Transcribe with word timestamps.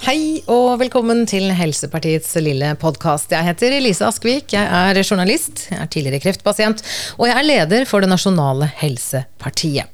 Hei 0.00 0.40
og 0.48 0.78
velkommen 0.80 1.26
til 1.28 1.50
Helsepartiets 1.52 2.30
lille 2.40 2.70
podkast. 2.80 3.34
Jeg 3.34 3.44
heter 3.44 3.74
Elise 3.76 4.06
Askvik, 4.06 4.54
jeg 4.54 4.64
er 4.64 4.96
journalist, 5.02 5.66
jeg 5.68 5.76
er 5.76 5.90
tidligere 5.92 6.22
kreftpasient, 6.24 6.80
og 7.18 7.26
jeg 7.28 7.36
er 7.36 7.44
leder 7.44 7.84
for 7.84 8.00
det 8.00 8.08
nasjonale 8.08 8.70
Helsepartiet. 8.80 9.92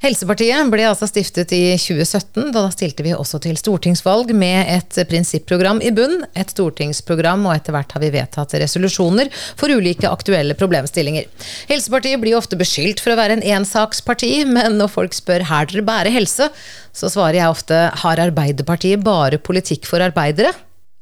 Helsepartiet 0.00 0.70
ble 0.72 0.86
altså 0.88 1.04
stiftet 1.10 1.50
i 1.52 1.74
2017. 1.76 2.46
Da 2.54 2.62
stilte 2.72 3.04
vi 3.04 3.10
også 3.12 3.36
til 3.44 3.58
stortingsvalg 3.60 4.30
med 4.32 4.70
et 4.72 4.96
prinsipprogram 5.10 5.82
i 5.84 5.90
bunn, 5.92 6.22
et 6.32 6.54
stortingsprogram, 6.54 7.44
og 7.44 7.52
etter 7.52 7.76
hvert 7.76 7.92
har 7.92 8.00
vi 8.00 8.08
vedtatt 8.14 8.54
resolusjoner 8.62 9.28
for 9.60 9.68
ulike 9.68 10.08
aktuelle 10.08 10.56
problemstillinger. 10.56 11.28
Helsepartiet 11.68 12.22
blir 12.22 12.38
ofte 12.38 12.56
beskyldt 12.56 13.04
for 13.04 13.12
å 13.12 13.18
være 13.20 13.36
en 13.36 13.44
ensaksparti, 13.58 14.32
men 14.48 14.80
når 14.80 14.94
folk 14.94 15.18
spør 15.18 15.44
her 15.50 15.68
dere 15.68 15.84
bærer 15.84 16.16
helse, 16.16 16.48
så 16.96 17.12
svarer 17.12 17.42
jeg 17.42 17.58
ofte 17.58 17.82
har 18.00 18.24
Arbeiderpartiet 18.24 19.04
bare 19.04 19.36
politikk 19.36 19.84
for 19.90 20.00
arbeidere? 20.00 20.54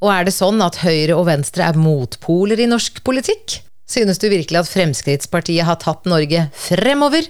Og 0.02 0.10
er 0.10 0.26
det 0.26 0.34
sånn 0.34 0.58
at 0.62 0.82
Høyre 0.82 1.14
og 1.14 1.28
Venstre 1.30 1.70
er 1.70 1.78
motpoler 1.78 2.58
i 2.58 2.70
norsk 2.70 2.98
politikk? 3.06 3.60
Synes 3.88 4.20
du 4.20 4.28
virkelig 4.28 4.58
at 4.60 4.68
Fremskrittspartiet 4.68 5.64
har 5.64 5.78
tatt 5.80 6.04
Norge 6.08 6.46
fremover? 6.52 7.24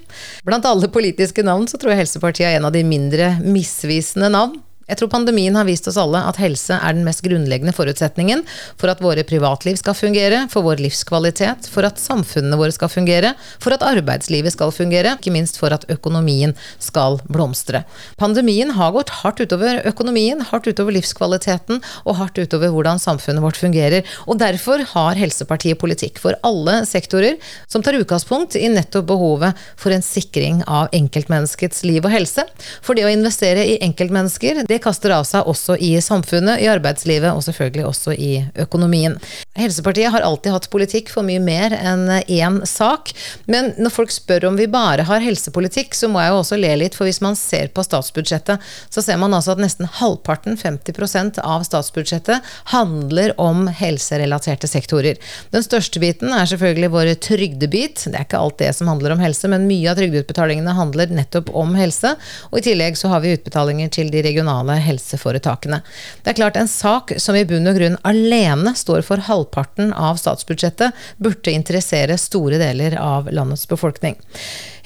Blant 0.46 0.66
alle 0.66 0.90
politiske 0.90 1.44
navn 1.46 1.68
så 1.70 1.78
tror 1.78 1.94
jeg 1.94 2.02
Helsepartiet 2.02 2.48
er 2.48 2.58
en 2.58 2.66
av 2.66 2.74
de 2.74 2.82
mindre 2.86 3.36
misvisende 3.44 4.32
navn. 4.34 4.58
Jeg 4.88 5.00
tror 5.00 5.10
pandemien 5.12 5.56
har 5.58 5.66
vist 5.68 5.88
oss 5.90 5.98
alle 6.00 6.20
at 6.24 6.38
helse 6.40 6.76
er 6.76 6.96
den 6.96 7.04
mest 7.04 7.20
grunnleggende 7.24 7.74
forutsetningen 7.76 8.44
for 8.80 8.88
at 8.88 9.02
våre 9.04 9.24
privatliv 9.28 9.76
skal 9.76 9.96
fungere, 9.98 10.46
for 10.48 10.64
vår 10.64 10.80
livskvalitet, 10.80 11.68
for 11.68 11.84
at 11.84 12.00
samfunnene 12.00 12.56
våre 12.56 12.72
skal 12.72 12.88
fungere, 12.92 13.34
for 13.60 13.76
at 13.76 13.84
arbeidslivet 13.84 14.54
skal 14.54 14.72
fungere, 14.72 15.16
ikke 15.18 15.34
minst 15.34 15.60
for 15.60 15.74
at 15.76 15.84
økonomien 15.92 16.54
skal 16.80 17.18
blomstre. 17.28 17.82
Pandemien 18.20 18.72
har 18.78 18.94
gått 18.96 19.12
hardt 19.20 19.42
utover 19.44 19.82
økonomien, 19.88 20.40
hardt 20.48 20.70
utover 20.70 20.96
livskvaliteten 20.96 21.82
og 22.06 22.18
hardt 22.22 22.40
utover 22.40 22.72
hvordan 22.72 23.02
samfunnet 23.02 23.44
vårt 23.44 23.60
fungerer. 23.60 24.08
Og 24.24 24.40
derfor 24.40 24.84
har 24.94 25.18
Helsepartiet 25.18 25.80
politikk 25.80 26.20
for 26.22 26.38
alle 26.46 26.80
sektorer 26.88 27.36
som 27.68 27.84
tar 27.84 27.98
utgangspunkt 27.98 28.56
i 28.56 28.70
nettopp 28.72 29.08
behovet 29.12 29.68
for 29.76 29.92
en 29.92 30.04
sikring 30.04 30.62
av 30.64 30.88
enkeltmenneskets 30.96 31.84
liv 31.84 32.06
og 32.06 32.14
helse. 32.14 32.46
For 32.80 32.96
det 32.96 33.04
å 33.04 33.12
investere 33.12 33.66
i 33.68 33.78
enkeltmennesker, 33.84 34.64
det 34.68 34.77
kaster 34.82 35.12
av 35.14 35.26
seg 35.28 35.48
også 35.48 35.76
i 35.82 35.94
samfunnet, 36.04 36.62
i 36.62 36.68
arbeidslivet 36.70 37.32
og 37.32 37.44
selvfølgelig 37.46 37.86
også 37.88 38.14
i 38.14 38.32
økonomien. 38.64 39.16
Helsepartiet 39.58 40.12
har 40.14 40.24
alltid 40.26 40.54
hatt 40.54 40.68
politikk 40.72 41.12
for 41.12 41.26
mye 41.26 41.42
mer 41.42 41.74
enn 41.76 42.06
én 42.24 42.60
sak, 42.68 43.12
men 43.50 43.72
når 43.78 43.94
folk 43.94 44.14
spør 44.14 44.48
om 44.50 44.58
vi 44.58 44.68
bare 44.70 45.06
har 45.08 45.24
helsepolitikk, 45.24 45.96
så 45.96 46.10
må 46.10 46.22
jeg 46.22 46.32
jo 46.32 46.40
også 46.42 46.58
le 46.60 46.72
litt, 46.82 46.96
for 46.98 47.08
hvis 47.08 47.22
man 47.24 47.38
ser 47.38 47.70
på 47.74 47.84
statsbudsjettet, 47.86 48.64
så 48.90 49.04
ser 49.04 49.18
man 49.20 49.34
altså 49.36 49.54
at 49.54 49.62
nesten 49.62 49.88
halvparten, 49.98 50.58
50% 50.58 51.40
av 51.42 51.64
statsbudsjettet, 51.66 52.44
handler 52.72 53.34
om 53.40 53.66
helserelaterte 53.72 54.70
sektorer. 54.70 55.18
Den 55.54 55.64
største 55.64 56.02
biten 56.02 56.32
er 56.34 56.48
selvfølgelig 56.50 56.92
vår 56.92 57.12
trygdebit. 57.24 58.04
Det 58.06 58.14
er 58.14 58.26
ikke 58.26 58.42
alt 58.42 58.58
det 58.60 58.72
som 58.76 58.90
handler 58.90 59.14
om 59.14 59.22
helse, 59.22 59.48
men 59.50 59.68
mye 59.70 59.90
av 59.90 59.98
trygdeutbetalingene 59.98 60.76
handler 60.76 61.14
nettopp 61.14 61.50
om 61.56 61.74
helse. 61.78 62.14
Og 62.50 62.60
i 62.60 62.66
tillegg 62.68 62.98
så 62.98 63.10
har 63.12 63.24
vi 63.24 63.34
utbetalinger 63.36 63.90
til 63.94 64.12
de 64.12 64.22
regionale 64.26 64.67
regionale 64.68 64.84
helseforetakene. 64.84 65.82
Det 66.22 66.30
er 66.30 66.36
klart 66.36 66.56
En 66.56 66.68
sak 66.68 67.12
som 67.18 67.36
i 67.36 67.44
bunn 67.44 67.66
og 67.68 67.76
grunn 67.76 67.98
alene 68.04 68.74
står 68.74 69.02
for 69.02 69.18
halvparten 69.18 69.92
av 69.92 70.16
statsbudsjettet, 70.16 70.92
burde 71.18 71.50
interessere 71.50 72.18
store 72.18 72.58
deler 72.58 72.98
av 72.98 73.30
landets 73.30 73.66
befolkning. 73.68 74.16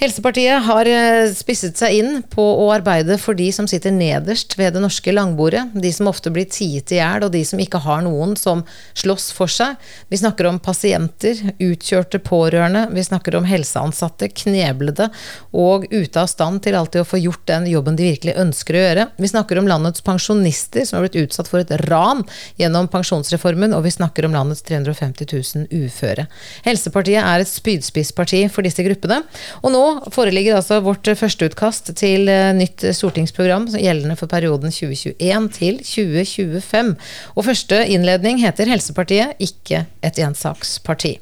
Helsepartiet 0.03 0.65
har 0.67 0.89
eh, 0.91 1.29
spisset 1.31 1.79
seg 1.79 1.95
inn 1.95 2.17
på 2.27 2.43
å 2.43 2.65
arbeide 2.75 3.15
for 3.23 3.39
de 3.39 3.45
som 3.55 3.69
sitter 3.71 3.93
nederst 3.95 4.57
ved 4.59 4.75
det 4.75 4.81
norske 4.83 5.13
langbordet. 5.15 5.61
De 5.79 5.93
som 5.95 6.09
ofte 6.11 6.33
blir 6.35 6.49
tiet 6.51 6.91
i 6.91 6.97
hjel, 6.97 7.23
og 7.23 7.31
de 7.31 7.45
som 7.47 7.61
ikke 7.63 7.79
har 7.85 8.01
noen 8.03 8.33
som 8.35 8.65
slåss 8.99 9.29
for 9.37 9.53
seg. 9.53 9.77
Vi 10.11 10.19
snakker 10.19 10.49
om 10.51 10.59
pasienter, 10.59 11.39
utkjørte 11.55 12.19
pårørende, 12.27 12.89
vi 12.91 13.05
snakker 13.07 13.37
om 13.39 13.47
helseansatte, 13.47 14.33
kneblede 14.43 15.07
og 15.55 15.87
ute 15.93 16.25
av 16.25 16.27
stand 16.33 16.65
til 16.67 16.81
alltid 16.81 17.05
å 17.05 17.07
få 17.07 17.23
gjort 17.23 17.47
den 17.53 17.71
jobben 17.71 17.95
de 17.95 18.11
virkelig 18.11 18.35
ønsker 18.43 18.75
å 18.75 18.83
gjøre. 18.83 19.07
Vi 19.23 19.31
snakker 19.31 19.63
om 19.63 19.71
landets 19.71 20.03
pensjonister 20.03 20.83
som 20.83 20.99
har 20.99 21.07
blitt 21.07 21.21
utsatt 21.23 21.53
for 21.53 21.63
et 21.63 21.77
ran 21.87 22.25
gjennom 22.59 22.91
pensjonsreformen, 22.91 23.79
og 23.79 23.87
vi 23.87 23.95
snakker 23.95 24.27
om 24.27 24.35
landets 24.35 24.67
350 24.67 25.31
000 25.31 25.87
uføre. 25.87 26.27
Helsepartiet 26.67 27.23
er 27.23 27.47
et 27.47 27.55
spydspissparti 27.55 28.49
for 28.51 28.67
disse 28.67 28.83
gruppene. 28.83 29.23
og 29.63 29.71
nå 29.71 29.92
foreligger 30.15 30.59
altså 30.59 30.81
vårt 30.85 31.09
førsteutkast 31.19 31.93
til 31.99 32.31
eh, 32.31 32.53
nytt 32.57 32.85
stortingsprogram 32.97 33.69
gjeldende 33.73 34.17
for 34.19 34.31
perioden 34.31 34.73
2021 34.75 35.49
til 35.57 35.81
2025. 35.81 36.95
Og 37.37 37.49
første 37.49 37.81
innledning 37.95 38.43
heter 38.43 38.71
Helsepartiet, 38.73 39.37
ikke 39.43 39.85
et 40.05 40.23
ensaksparti. 40.23 41.17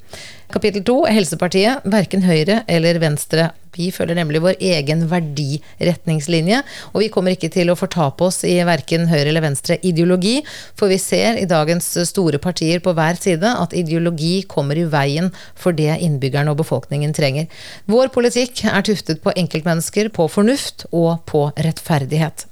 Kapittel 0.50 0.82
to, 0.82 0.96
Helsepartiet, 1.06 1.84
verken 1.86 2.24
Høyre 2.26 2.64
eller 2.70 2.98
Venstre. 3.02 3.50
Vi 3.76 3.86
følger 3.94 4.18
nemlig 4.18 4.40
vår 4.42 4.56
egen 4.58 5.04
verdiretningslinje, 5.10 6.58
og 6.90 7.04
vi 7.04 7.08
kommer 7.14 7.36
ikke 7.36 7.52
til 7.54 7.70
å 7.70 7.76
fortape 7.78 8.26
oss 8.26 8.42
i 8.48 8.56
verken 8.66 9.06
høyre 9.10 9.30
eller 9.30 9.44
venstre 9.44 9.76
ideologi, 9.86 10.40
for 10.74 10.90
vi 10.90 10.98
ser 10.98 11.38
i 11.38 11.46
dagens 11.50 11.92
store 12.10 12.40
partier 12.42 12.82
på 12.82 12.94
hver 12.98 13.20
side 13.20 13.46
at 13.46 13.76
ideologi 13.78 14.42
kommer 14.50 14.78
i 14.78 14.88
veien 14.90 15.30
for 15.54 15.76
det 15.76 16.00
innbyggerne 16.02 16.50
og 16.50 16.58
befolkningen 16.64 17.14
trenger. 17.14 17.46
Vår 17.90 18.10
politikk 18.14 18.64
er 18.66 18.86
tuftet 18.86 19.22
på 19.22 19.34
enkeltmennesker, 19.38 20.10
på 20.10 20.26
fornuft 20.28 20.88
og 20.90 21.22
på 21.30 21.46
rettferdighet. 21.54 22.48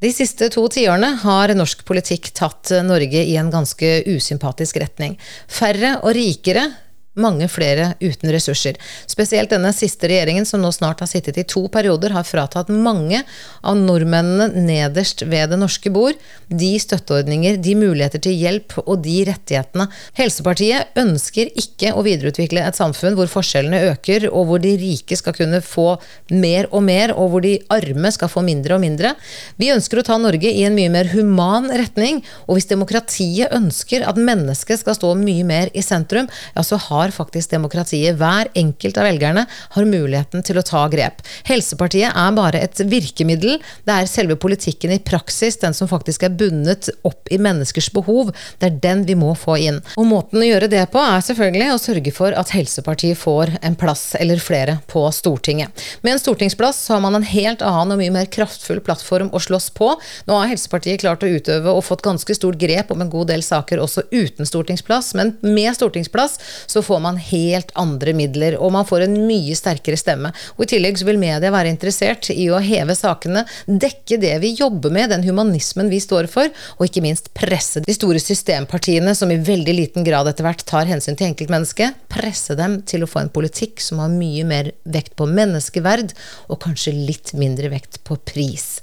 De 0.00 0.12
siste 0.14 0.48
to 0.52 0.64
tiårene 0.72 1.10
har 1.22 1.52
norsk 1.56 1.84
politikk 1.88 2.30
tatt 2.38 2.72
Norge 2.86 3.24
i 3.26 3.36
en 3.40 3.50
ganske 3.52 3.92
usympatisk 4.08 4.80
retning. 4.80 5.18
Færre 5.50 5.98
og 6.00 6.14
rikere 6.16 6.70
mange 7.18 7.48
flere 7.50 7.92
uten 8.00 8.32
ressurser. 8.32 8.78
Spesielt 9.10 9.52
denne 9.52 9.72
siste 9.76 10.08
regjeringen, 10.08 10.46
som 10.48 10.62
nå 10.62 10.70
snart 10.72 11.02
har 11.04 11.10
sittet 11.10 11.38
i 11.40 11.44
to 11.48 11.66
perioder, 11.72 12.14
har 12.16 12.26
fratatt 12.26 12.70
mange 12.72 13.22
av 13.60 13.76
nordmennene 13.76 14.64
nederst 14.64 15.24
ved 15.28 15.52
det 15.52 15.60
norske 15.60 15.92
bord 15.92 16.16
de 16.48 16.70
støtteordninger, 16.80 17.58
de 17.62 17.74
muligheter 17.78 18.22
til 18.22 18.36
hjelp 18.36 18.76
og 18.84 19.02
de 19.04 19.22
rettighetene. 19.28 19.88
Helsepartiet 20.18 20.98
ønsker 21.00 21.52
ikke 21.58 21.92
å 21.96 22.04
videreutvikle 22.06 22.64
et 22.64 22.78
samfunn 22.78 23.16
hvor 23.18 23.30
forskjellene 23.30 23.82
øker, 23.92 24.28
og 24.32 24.48
hvor 24.48 24.62
de 24.62 24.74
rike 24.80 25.16
skal 25.18 25.36
kunne 25.36 25.62
få 25.64 25.96
mer 26.32 26.68
og 26.70 26.84
mer, 26.86 27.14
og 27.16 27.32
hvor 27.32 27.44
de 27.44 27.58
arme 27.72 28.12
skal 28.14 28.30
få 28.32 28.44
mindre 28.46 28.76
og 28.76 28.84
mindre. 28.84 29.14
Vi 29.60 29.72
ønsker 29.74 30.00
å 30.00 30.06
ta 30.06 30.18
Norge 30.20 30.50
i 30.50 30.64
en 30.66 30.76
mye 30.76 30.92
mer 30.92 31.12
human 31.12 31.68
retning, 31.72 32.22
og 32.46 32.56
hvis 32.56 32.70
demokratiet 32.72 33.52
ønsker 33.52 34.04
at 34.08 34.20
mennesket 34.20 34.80
skal 34.82 34.96
stå 34.96 35.14
mye 35.18 35.46
mer 35.48 35.72
i 35.76 35.84
sentrum, 35.84 36.28
ja, 36.56 36.64
så 36.66 36.78
har 36.88 37.01
har 37.02 37.14
faktisk 37.14 37.50
demokratiet. 37.52 38.16
Hver 38.20 38.50
enkelt 38.58 38.98
av 38.98 39.08
velgerne 39.08 39.46
har 39.74 39.88
muligheten 39.88 40.44
til 40.46 40.58
å 40.60 40.64
ta 40.66 40.84
grep. 40.92 41.22
Helsepartiet 41.48 42.12
er 42.14 42.36
bare 42.36 42.62
et 42.62 42.82
virkemiddel. 42.88 43.58
Det 43.86 43.96
er 43.96 44.10
selve 44.10 44.38
politikken 44.40 44.94
i 44.94 45.00
praksis, 45.02 45.58
den 45.62 45.74
som 45.76 45.90
faktisk 45.90 46.26
er 46.26 46.34
bundet 46.38 46.90
opp 47.08 47.30
i 47.32 47.40
menneskers 47.42 47.90
behov. 47.94 48.32
Det 48.60 48.70
er 48.70 48.80
den 48.84 49.04
vi 49.08 49.16
må 49.18 49.34
få 49.38 49.58
inn. 49.60 49.80
Og 49.98 50.08
måten 50.08 50.42
å 50.42 50.46
gjøre 50.46 50.70
det 50.72 50.84
på 50.92 51.02
er 51.02 51.24
selvfølgelig 51.24 51.70
å 51.72 51.80
sørge 51.82 52.14
for 52.14 52.36
at 52.38 52.54
Helsepartiet 52.54 53.18
får 53.18 53.56
en 53.62 53.78
plass 53.78 54.12
eller 54.20 54.42
flere 54.42 54.78
på 54.90 55.04
Stortinget. 55.14 55.84
Med 56.02 56.16
en 56.16 56.22
stortingsplass 56.22 56.84
har 56.92 57.02
man 57.04 57.18
en 57.18 57.26
helt 57.26 57.62
annen 57.66 57.96
og 57.96 58.02
mye 58.02 58.14
mer 58.14 58.28
kraftfull 58.32 58.82
plattform 58.84 59.32
å 59.32 59.40
slåss 59.42 59.70
på. 59.76 59.92
Nå 60.28 60.38
har 60.38 60.50
Helsepartiet 60.50 61.02
klart 61.02 61.24
å 61.24 61.30
utøve 61.30 61.72
og 61.72 61.84
fått 61.86 62.04
ganske 62.04 62.36
stort 62.36 62.60
grep 62.60 62.92
om 62.92 63.02
en 63.02 63.10
god 63.12 63.32
del 63.32 63.44
saker 63.44 63.80
også 63.82 64.06
uten 64.12 64.48
stortingsplass, 64.48 65.12
men 65.18 65.34
med 65.42 65.72
stortingsplass 65.76 66.38
så 66.70 66.82
får 66.84 66.91
får 66.92 67.00
man 67.00 67.16
helt 67.16 67.70
andre 67.80 68.12
midler, 68.12 68.58
og 68.60 68.74
man 68.74 68.84
får 68.84 69.06
en 69.06 69.14
mye 69.24 69.56
sterkere 69.56 69.96
stemme. 69.96 70.32
Og 70.58 70.66
I 70.66 70.70
tillegg 70.74 70.98
så 71.00 71.06
vil 71.08 71.20
media 71.20 71.52
være 71.52 71.72
interessert 71.72 72.28
i 72.34 72.50
å 72.52 72.60
heve 72.60 72.96
sakene, 72.98 73.46
dekke 73.66 74.18
det 74.20 74.34
vi 74.42 74.52
jobber 74.58 74.92
med, 74.92 75.08
den 75.14 75.24
humanismen 75.24 75.88
vi 75.88 76.02
står 76.04 76.28
for, 76.32 76.52
og 76.76 76.84
ikke 76.84 77.04
minst 77.04 77.32
presse 77.38 77.80
de 77.86 77.96
store 77.96 78.20
systempartiene, 78.20 79.16
som 79.16 79.32
i 79.32 79.40
veldig 79.40 79.76
liten 79.78 80.04
grad 80.04 80.28
etter 80.28 80.44
hvert 80.44 80.66
tar 80.68 80.90
hensyn 80.90 81.16
til 81.16 81.30
enkeltmennesket, 81.30 81.96
presse 82.12 82.58
dem 82.60 82.82
til 82.84 83.06
å 83.06 83.08
få 83.08 83.24
en 83.24 83.32
politikk 83.32 83.80
som 83.80 84.04
har 84.04 84.12
mye 84.12 84.44
mer 84.44 84.72
vekt 84.84 85.16
på 85.16 85.30
menneskeverd, 85.32 86.12
og 86.52 86.60
kanskje 86.68 86.92
litt 86.92 87.32
mindre 87.38 87.72
vekt 87.72 88.02
på 88.04 88.20
pris. 88.20 88.82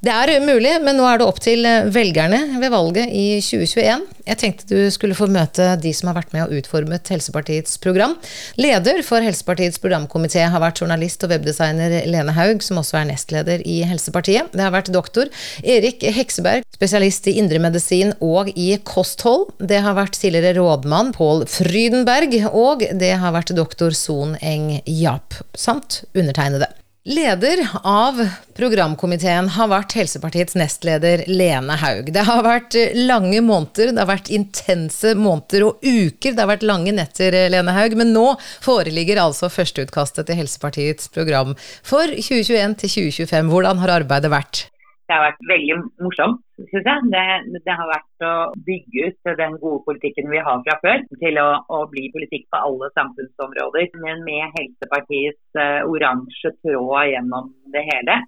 Det 0.00 0.12
er 0.14 0.40
mulig, 0.40 0.78
men 0.80 0.96
nå 0.96 1.04
er 1.04 1.20
det 1.20 1.26
opp 1.28 1.42
til 1.44 1.66
eh, 1.68 1.88
velgerne 1.92 2.60
ved 2.62 2.72
valget 2.72 3.10
i 3.12 3.26
2021. 3.44 4.06
Jeg 4.30 4.38
tenkte 4.40 4.68
du 4.70 4.86
skulle 4.94 5.16
få 5.18 5.26
møte 5.28 5.66
de 5.82 5.92
som 5.96 6.08
har 6.10 6.16
vært 6.20 6.32
med 6.32 6.46
og 6.46 6.60
utformet 6.60 7.10
Helsepartiets 7.12 7.76
program. 7.82 8.14
Leder 8.60 9.02
for 9.04 9.20
Helsepartiets 9.24 9.80
programkomité 9.82 10.46
har 10.48 10.62
vært 10.62 10.80
journalist 10.80 11.24
og 11.26 11.34
webdesigner 11.34 11.98
Lene 12.08 12.32
Haug, 12.36 12.64
som 12.64 12.80
også 12.80 13.00
er 13.02 13.10
nestleder 13.10 13.64
i 13.68 13.80
Helsepartiet. 13.90 14.52
Det 14.54 14.64
har 14.64 14.72
vært 14.72 14.92
doktor 14.94 15.28
Erik 15.60 16.04
Hekseberg, 16.16 16.64
spesialist 16.72 17.28
i 17.28 17.36
indremedisin 17.42 18.14
og 18.24 18.52
i 18.56 18.72
kosthold. 18.88 19.50
Det 19.60 19.82
har 19.84 19.98
vært 20.00 20.16
tidligere 20.20 20.62
rådmann 20.62 21.12
Pål 21.16 21.44
Frydenberg, 21.50 22.40
og 22.54 22.88
det 22.96 23.16
har 23.20 23.36
vært 23.36 23.52
doktor 23.56 23.92
Son 23.96 24.38
Eng 24.40 24.78
Jap, 24.86 25.42
samt 25.52 26.04
undertegnede. 26.14 26.72
Leder 27.04 27.68
av 27.82 28.18
programkomiteen 28.52 29.46
har 29.54 29.70
vært 29.72 29.94
Helsepartiets 29.96 30.52
nestleder 30.52 31.22
Lene 31.32 31.78
Haug. 31.80 32.10
Det 32.12 32.26
har 32.28 32.42
vært 32.44 32.76
lange 32.92 33.40
måneder, 33.40 33.94
det 33.94 34.02
har 34.02 34.10
vært 34.10 34.28
intense 34.28 35.14
måneder 35.16 35.64
og 35.64 35.80
uker. 35.80 36.34
Det 36.34 36.42
har 36.42 36.50
vært 36.50 36.66
lange 36.68 36.92
netter, 36.92 37.32
Lene 37.54 37.72
Haug. 37.72 37.96
Men 37.96 38.12
nå 38.12 38.26
foreligger 38.60 39.22
altså 39.22 39.48
førsteutkastet 39.48 40.28
til 40.28 40.42
Helsepartiets 40.42 41.08
program 41.14 41.56
for 41.80 42.04
2021 42.04 42.76
til 42.84 42.94
2025. 42.98 43.48
Hvordan 43.54 43.80
har 43.80 43.94
arbeidet 43.96 44.34
vært? 44.36 44.66
Det 45.10 45.16
har 45.16 45.24
vært 45.24 45.40
veldig 45.50 45.76
morsomt, 46.04 46.42
syns 46.70 46.84
jeg. 46.86 47.06
Det, 47.10 47.22
det, 47.66 47.74
har 47.74 47.88
vært 47.90 48.24
å 48.28 48.34
bygge 48.62 49.08
ut 49.08 49.30
den 49.40 49.56
gode 49.58 49.80
politikken 49.88 50.30
vi 50.30 50.38
har 50.46 50.60
fra 50.62 50.76
før, 50.84 51.02
til 51.18 51.40
å, 51.42 51.46
å 51.66 51.80
bli 51.90 52.04
politikk 52.14 52.46
på 52.54 52.60
alle 52.68 52.92
samfunnsområder. 52.94 53.88
Men 54.04 54.22
med 54.22 54.54
Helsepartiets 54.54 55.58
uh, 55.58 55.82
oransje 55.90 56.54
tråd 56.60 57.10
gjennom 57.10 57.50
det 57.74 57.82
hele. 57.88 58.20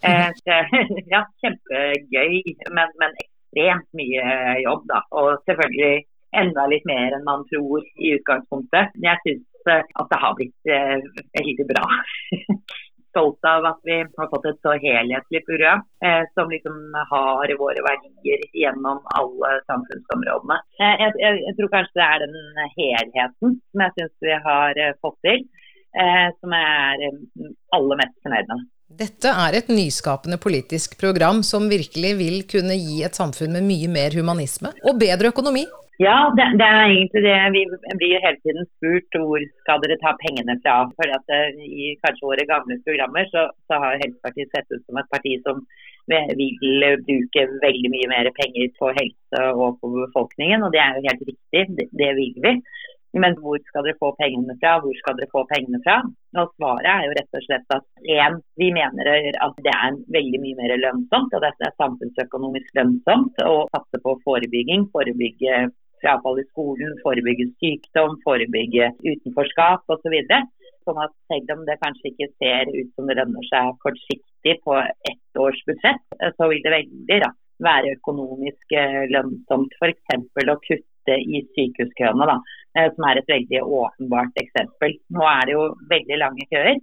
Uh, 0.00 0.32
det, 0.48 0.62
ja, 1.12 1.26
kjempegøy, 1.44 2.40
men, 2.72 2.96
men, 3.04 3.20
ekstremt 3.26 3.90
mye 4.00 4.26
jobb, 4.64 4.88
da. 4.88 5.04
Og 5.20 5.44
selvfølgelig 5.44 6.06
enda 6.40 6.68
litt 6.72 6.88
mer 6.88 7.18
enn 7.18 7.28
man 7.28 7.44
tror 7.52 7.84
i 8.00 8.16
utgangspunktet. 8.16 8.96
Jeg 9.04 9.26
syns 9.26 9.74
at 9.76 10.08
det 10.08 10.24
har 10.24 10.40
blitt 10.40 10.72
veldig 11.36 11.68
bra. 11.68 11.84
stolt 13.10 13.46
av 13.46 13.66
at 13.68 13.80
vi 13.86 14.00
har 14.02 14.30
fått 14.32 14.48
et 14.50 14.60
så 14.64 14.74
helhetlig 14.80 15.42
program 15.46 15.84
eh, 16.04 16.24
som 16.34 16.50
liksom 16.52 16.76
har 17.12 17.54
våre 17.60 17.84
verdier 17.86 18.44
gjennom 18.62 19.02
alle 19.18 19.52
samfunnsområdene. 19.70 20.58
Eh, 20.80 20.96
jeg, 21.04 21.16
jeg, 21.22 21.40
jeg, 21.46 21.56
tror 21.58 21.72
kanskje 21.76 22.00
det 22.00 22.08
er 22.08 22.24
den 22.24 22.36
helheten 22.78 23.56
som 23.58 23.86
jeg 23.86 23.96
syns 23.98 24.28
vi 24.28 24.36
har 24.48 24.82
eh, 24.82 24.98
fått 25.04 25.18
til, 25.26 25.46
eh, 25.98 26.28
som 26.38 26.58
jeg 26.58 26.76
er 26.90 27.08
eh, 27.08 27.50
aller 27.78 28.02
mest 28.02 28.16
fornøyd 28.24 28.54
med. 28.54 28.68
Dette 29.00 29.30
er 29.30 29.54
et 29.54 29.68
nyskapende 29.70 30.40
politisk 30.42 30.96
program 30.98 31.44
som 31.46 31.68
virkelig 31.70 32.10
vil 32.18 32.40
kunne 32.50 32.74
gi 32.74 33.04
et 33.06 33.14
samfunn 33.14 33.54
med 33.54 33.68
mye 33.68 33.90
mer 33.92 34.16
humanisme 34.18 34.72
og 34.82 34.98
bedre 34.98 35.30
økonomi. 35.30 35.62
Ja, 36.00 36.32
det, 36.36 36.44
det, 36.60 36.64
er 36.64 36.82
egentlig 36.88 37.22
det. 37.26 37.36
Vi 37.52 37.62
blir 38.00 38.22
hele 38.24 38.38
tiden 38.40 38.64
spurt 38.70 39.16
hvor 39.20 39.42
skal 39.60 39.82
dere 39.82 39.98
ta 40.00 40.14
pengene 40.22 40.54
fra. 40.64 40.76
For 40.96 41.12
at 41.16 41.32
eh, 41.36 41.58
I 41.60 41.90
kanskje 42.00 42.28
våre 42.30 42.46
gamle 42.48 42.78
programmer 42.86 43.26
så, 43.28 43.42
så 43.68 43.80
har 43.82 44.00
Helsepartiet 44.00 44.48
sett 44.54 44.72
ut 44.72 44.80
som 44.86 45.00
et 45.00 45.10
parti 45.12 45.34
som 45.44 45.60
vil 46.08 46.86
bruke 47.04 47.42
veldig 47.62 47.90
mye 47.92 48.08
mer 48.10 48.30
penger 48.38 48.70
på 48.80 48.88
helse 48.96 49.42
og 49.52 49.76
på 49.82 49.90
befolkningen, 49.98 50.64
og 50.64 50.72
det 50.74 50.80
er 50.82 50.96
jo 50.96 51.04
helt 51.04 51.26
riktig. 51.28 51.66
Det, 51.76 51.86
det 52.00 52.08
vil 52.16 52.40
vi. 52.46 52.54
Men 53.20 53.36
hvor 53.42 53.58
skal 53.66 53.84
dere 53.84 53.98
få 54.00 54.14
pengene 54.22 54.56
fra? 54.62 54.78
Hvor 54.80 54.96
skal 55.02 55.18
dere 55.18 55.28
få 55.34 55.44
pengene 55.52 55.82
fra? 55.84 55.98
Og 56.40 56.54
Svaret 56.54 56.88
er 56.94 57.04
jo 57.10 57.14
rett 57.18 57.38
og 57.38 57.44
slett 57.44 57.76
at 57.76 57.86
én, 58.16 58.40
vi 58.56 58.70
mener 58.72 59.12
at 59.12 59.60
det 59.66 59.76
er 59.76 60.00
veldig 60.16 60.42
mye 60.46 60.58
mer 60.62 60.76
lønnsomt, 60.86 61.36
og 61.36 61.44
det 61.44 61.52
er 61.52 61.76
samfunnsøkonomisk 61.76 62.72
lønnsomt 62.80 63.44
å 63.44 63.54
satse 63.74 64.00
på 64.06 64.16
forebygging, 64.24 64.88
forebygge 64.96 65.66
frafall 66.02 66.40
i 66.42 66.46
skolen, 66.48 66.96
forebygge 67.04 67.50
sykdom, 67.60 68.16
forebygge 68.24 68.92
utenforskap 69.04 69.94
osv. 69.94 70.16
Så 70.80 70.88
sånn 70.88 71.02
at 71.04 71.12
selv 71.28 71.54
om 71.54 71.66
det 71.68 71.76
kanskje 71.82 72.12
ikke 72.12 72.30
ser 72.40 72.70
ut 72.72 72.90
som 72.96 73.08
det 73.10 73.18
lønner 73.18 73.46
seg 73.50 73.76
kortsiktig 73.84 74.56
på 74.64 74.78
ett 74.80 75.40
års 75.44 75.60
budsjett, 75.68 76.04
så 76.38 76.48
vil 76.50 76.62
det 76.64 76.76
veldig 76.78 77.20
raskt 77.26 77.46
være 77.64 77.96
økonomisk 77.98 78.76
eh, 78.76 79.02
lønnsomt 79.12 79.74
f.eks. 79.78 80.14
å 80.40 80.56
kutte 80.64 81.16
i 81.16 81.42
sykehuskøene, 81.56 82.28
da, 82.30 82.38
eh, 82.76 82.88
som 82.94 83.08
er 83.08 83.20
et 83.20 83.32
veldig 83.34 83.60
åpenbart 83.64 84.40
eksempel. 84.42 84.96
Nå 85.16 85.26
er 85.28 85.44
det 85.48 85.56
jo 85.56 85.66
veldig 85.90 86.20
lange 86.22 86.48
køer. 86.52 86.80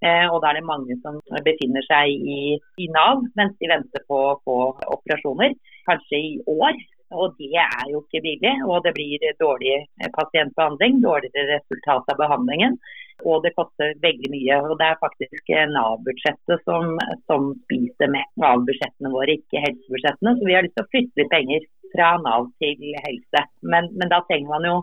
Eh, 0.00 0.26
og 0.32 0.38
da 0.40 0.50
er 0.52 0.60
det 0.60 0.68
mange 0.68 0.96
som 1.02 1.18
befinner 1.44 1.84
seg 1.84 2.08
i, 2.08 2.56
i 2.80 2.86
Nav 2.94 3.26
mens 3.36 3.58
de 3.60 3.68
venter 3.68 4.06
på 4.08 4.20
å 4.30 4.38
få 4.46 4.56
operasjoner, 4.96 5.58
kanskje 5.88 6.22
i 6.30 6.32
år. 6.48 6.78
Og 7.10 7.34
det 7.40 7.52
er 7.58 7.86
jo 7.90 8.02
ikke 8.04 8.22
billig. 8.24 8.54
Og 8.66 8.84
det 8.84 8.94
blir 8.96 9.24
dårlig 9.40 9.76
pasientbehandling, 10.16 11.00
dårligere 11.04 11.56
resultat 11.58 12.12
av 12.12 12.20
behandlingen. 12.20 12.78
Og 13.26 13.42
det 13.44 13.52
koster 13.56 13.96
veldig 14.04 14.30
mye. 14.32 14.60
Og 14.68 14.78
det 14.80 14.86
er 14.90 15.02
faktisk 15.02 15.52
Nav-budsjettet 15.74 16.62
som, 16.64 16.94
som, 17.30 17.50
spiser 17.66 18.12
med 18.14 18.46
av 18.46 18.64
budsjettene 18.68 19.12
våre, 19.12 19.36
ikke 19.40 19.64
helsebudsjettene. 19.66 20.36
Så 20.38 20.48
vi 20.48 20.56
har 20.56 20.64
lyst 20.66 20.78
til 20.78 20.86
å 20.86 20.92
flytte 20.94 21.22
litt 21.22 21.34
penger 21.34 21.68
fra 21.90 22.14
Nav 22.22 22.48
til 22.62 22.96
helse. 23.04 23.44
Men, 23.60 23.90
men 23.98 24.12
da 24.12 24.22
trenger 24.28 24.54
man 24.54 24.70
jo 24.70 24.78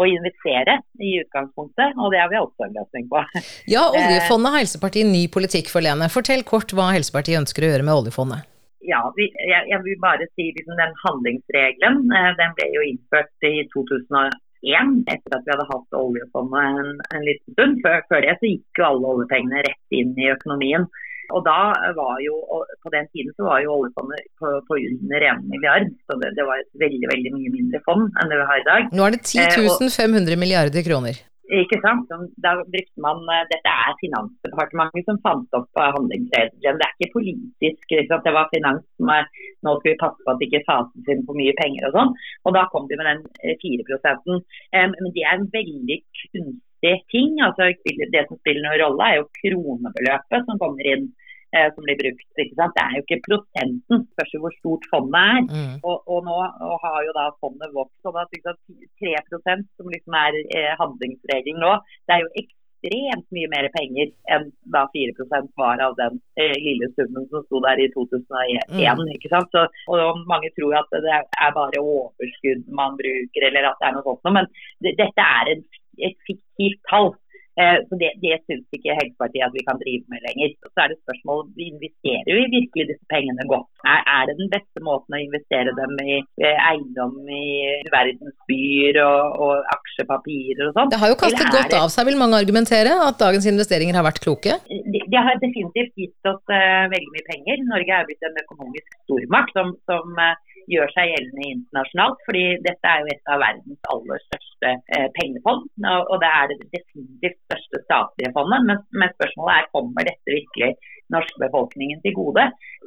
å 0.00 0.06
investere 0.08 0.78
i 1.04 1.18
utgangspunktet, 1.20 1.98
og 2.00 2.14
det 2.14 2.22
har 2.22 2.30
vi 2.32 2.38
også 2.40 2.64
en 2.64 2.78
løsning 2.78 3.10
på. 3.10 3.20
Ja, 3.68 3.84
oljefondet 3.92 4.54
har 4.54 4.62
Helsepartiet 4.64 5.10
ny 5.10 5.26
politikk 5.32 5.68
for, 5.72 5.84
Lene. 5.84 6.08
Fortell 6.12 6.46
kort 6.48 6.72
hva 6.72 6.88
Helsepartiet 6.94 7.42
ønsker 7.42 7.66
å 7.66 7.74
gjøre 7.74 7.86
med 7.86 7.98
oljefondet 8.00 8.48
ja, 8.88 9.02
vi, 9.16 9.28
jeg, 9.36 9.66
jeg, 9.70 9.80
vil 9.84 10.00
bare 10.02 10.26
si 10.32 10.48
liksom, 10.56 10.78
den 10.78 10.96
handlingsregelen 11.04 12.00
eh, 12.18 12.32
den 12.40 12.56
ble 12.58 12.68
jo 12.74 12.82
innført 12.88 13.46
i 13.48 13.62
2001 13.74 14.92
etter 15.12 15.36
at 15.36 15.46
vi 15.46 15.54
hadde 15.54 15.70
hatt 15.70 15.98
oljefondet 15.98 16.82
en, 16.82 16.92
en 17.14 17.24
liten 17.28 17.56
stund. 17.56 17.80
Før, 17.84 18.02
før, 18.10 18.26
det 18.26 18.36
så 18.40 18.52
gikk 18.52 18.82
jo 18.82 18.90
alle 18.90 19.14
oljepengene 19.16 19.64
rett 19.68 19.98
inn 19.98 20.14
i 20.18 20.30
økonomien. 20.34 20.86
Og 21.32 21.44
da 21.46 21.72
var 21.96 22.16
jo, 22.20 22.34
På 22.82 22.90
den 22.92 23.06
tiden 23.14 23.32
så 23.38 23.46
var 23.46 23.62
jo 23.64 23.76
oljefondet 23.78 24.26
på, 24.40 24.52
på 24.68 24.78
under 24.78 25.28
1 25.30 25.44
milliard. 25.48 25.88
Så 26.04 26.18
det, 26.20 26.34
det, 26.38 26.46
var 26.48 26.60
et 26.60 26.70
veldig 26.82 27.08
veldig 27.14 27.34
mye 27.38 27.52
mindre 27.58 27.82
fond 27.86 28.08
enn 28.20 28.32
det 28.32 28.40
vi 28.40 28.48
har 28.50 28.62
i 28.62 28.68
dag. 28.68 28.90
Nå 28.92 29.06
er 29.06 29.16
det 29.16 29.22
10 29.30 29.92
500 29.96 30.34
eh, 30.34 30.42
milliarder 30.42 30.84
kroner. 30.88 31.22
Ikke 31.50 31.80
sant? 31.82 32.06
Da 32.38 32.52
brukte 32.62 33.02
man, 33.02 33.18
eh, 33.34 33.46
Dette 33.50 33.70
er 33.70 33.96
Finansdepartementet 33.98 35.04
som 35.08 35.18
fant 35.24 35.56
opp 35.58 35.80
eh, 35.80 35.90
handlingsregelen. 35.96 36.78
Det 36.78 36.86
er 36.86 36.94
ikke 36.94 37.16
politisk. 37.18 37.82
Ikke 37.90 38.20
det 38.26 38.34
var 38.36 38.50
finans 38.54 38.84
som 38.96 39.10
er, 39.10 39.26
nå 39.66 39.74
skulle 39.78 39.96
vi 39.96 40.02
passe 40.04 40.22
på 40.22 40.30
at 40.30 40.38
det 40.38 40.48
ikke 40.48 40.68
fases 40.68 41.10
inn 41.10 41.24
for 41.26 41.38
mye 41.38 41.54
penger 41.58 41.88
og 41.88 41.96
sånn. 41.98 42.12
Og 42.46 42.54
da 42.54 42.62
kom 42.70 42.86
de 42.86 42.98
med 43.00 43.10
den 43.10 43.24
4 43.64 44.14
um, 44.30 44.42
Men 44.70 45.10
det 45.16 45.26
er 45.26 45.34
en 45.34 45.50
veldig 45.58 45.98
kunstig 46.20 46.94
ting. 47.10 47.34
altså 47.42 47.72
Det 48.14 48.24
som 48.28 48.38
spiller 48.38 48.62
noen 48.62 48.80
rolle, 48.84 49.10
er 49.10 49.18
jo 49.18 49.30
kronebeløpet 49.42 50.46
som 50.46 50.62
kommer 50.62 50.94
inn 50.94 51.10
eh, 51.56 51.68
som 51.74 51.84
blir 51.86 51.98
brukt. 52.00 52.26
ikke? 52.44 52.68
Det 52.76 52.84
er 52.84 52.96
jo 52.96 53.04
ikke 53.04 53.20
prosenten, 53.28 54.06
spørs 54.14 54.34
jo 54.34 54.42
hvor 54.44 54.56
stort 54.60 54.88
fondet 54.92 55.20
er. 55.34 55.44
Mm. 55.50 55.76
Og, 55.82 55.96
og, 56.06 56.18
nå 56.28 56.38
og 56.70 56.74
har 56.86 56.98
jo 57.06 57.14
da 57.18 57.28
fondet 57.42 57.76
vokst. 57.76 57.98
sånn 58.06 58.18
at 58.22 58.34
sant, 58.46 58.60
3% 59.02 59.70
som 59.76 59.94
liksom 59.94 60.18
er 60.24 60.40
eh, 60.42 60.74
handlingsregelen 60.80 61.62
nå, 61.62 61.76
det 62.08 62.16
er 62.16 62.24
jo 62.24 62.34
ekstremt 62.42 63.26
mye 63.36 63.48
mer 63.52 63.68
penger 63.76 64.10
enn 64.34 64.48
da 64.74 64.84
4% 64.94 65.52
var 65.60 65.82
av 65.84 65.94
den 66.00 66.18
eh, 66.40 66.56
lille 66.66 66.88
summen 66.96 67.28
som 67.30 67.44
sto 67.46 67.62
der 67.66 67.82
i 67.84 67.90
2001. 67.94 68.72
Mm. 68.72 69.12
ikke 69.16 69.30
sant? 69.32 69.52
Så, 69.54 69.66
og 69.92 70.24
Mange 70.26 70.50
tror 70.56 70.80
at 70.80 70.90
det 71.04 71.14
er 71.14 71.54
bare 71.54 71.82
overskudd 71.82 72.66
man 72.72 72.98
bruker, 72.98 73.48
eller 73.48 73.70
at 73.70 73.78
det 73.80 73.88
er 73.88 73.96
noe 73.98 74.06
sånt. 74.08 74.34
Men 74.38 74.50
det, 74.84 74.96
dette 75.00 75.28
er 75.38 75.54
en, 75.54 75.66
et 76.08 76.16
fiktivt 76.28 76.80
tall. 76.90 77.12
Eh, 77.60 77.78
så 77.88 77.94
Det, 78.00 78.10
det 78.24 78.38
syns 78.46 78.64
ikke 78.76 78.96
Helsepartiet 78.96 79.44
at 79.44 79.56
vi 79.56 79.64
kan 79.68 79.80
drive 79.82 80.04
med 80.12 80.24
lenger. 80.26 80.54
Så 80.72 80.78
er 80.84 80.92
det 80.92 80.98
spørsmål 81.04 81.42
vi 81.58 81.68
investerer 81.72 82.38
vi 82.38 82.44
virkelig 82.58 82.84
disse 82.92 83.06
pengene 83.12 83.44
godt. 83.52 83.68
Er, 83.84 84.00
er, 84.16 84.22
det 84.28 84.36
den 84.40 84.50
beste 84.54 84.80
måten 84.88 85.16
å 85.16 85.20
investere 85.20 85.74
dem 85.76 85.92
i 86.00 86.16
eh, 86.20 86.58
eiendom 86.70 87.18
i 87.28 87.44
verdensbyer 87.92 89.00
og, 89.04 89.36
og 89.44 89.72
aksjepapirer 89.76 90.70
og 90.70 90.78
sånn? 90.78 90.92
Det 90.94 91.02
har 91.02 91.12
jo 91.12 91.18
kastet 91.20 91.52
godt 91.52 91.74
det... 91.74 91.82
av 91.82 91.92
seg, 91.92 92.08
vil 92.08 92.20
mange 92.22 92.40
argumentere, 92.40 92.94
at 93.08 93.20
dagens 93.20 93.48
investeringer 93.52 94.00
har 94.00 94.06
vært 94.08 94.22
kloke? 94.24 94.56
Det, 94.68 95.04
de 95.12 95.24
har 95.28 95.36
definitivt 95.42 95.92
gitt 96.00 96.30
oss 96.32 96.40
uh, 96.48 96.88
veldig 96.92 97.12
mye 97.12 97.28
penger. 97.28 97.66
Norge 97.68 97.98
er 97.98 98.08
blitt 98.08 98.28
en 98.28 98.40
økonomisk 98.46 98.96
stormakt 99.04 99.52
som, 99.58 99.74
som 99.90 100.16
uh, 100.16 100.32
gjør 100.70 100.92
seg 100.94 101.10
gjeldende 101.12 101.48
internasjonalt. 101.54 102.22
fordi 102.26 102.44
dette 102.66 102.92
er 102.92 103.02
jo 103.02 103.12
et 103.12 103.32
av 103.34 103.42
verdens 103.42 103.90
aller 103.94 104.24
største 104.28 104.72
eh, 104.94 105.08
pengefond. 105.18 105.68
Og, 106.10 106.16
det 106.22 106.30
er 106.30 106.50
det 106.50 106.58
definitivt 106.76 107.38
største 107.48 107.82
statlige 107.86 108.32
fondet. 108.36 108.66
Men, 108.68 108.82
men, 108.94 109.14
spørsmålet 109.16 109.54
er 109.54 109.70
kommer 109.76 110.08
dette 110.08 110.36
virkelig 110.38 110.70
norskbefolkningen 111.12 112.00
til 112.04 112.14
gode. 112.16 112.44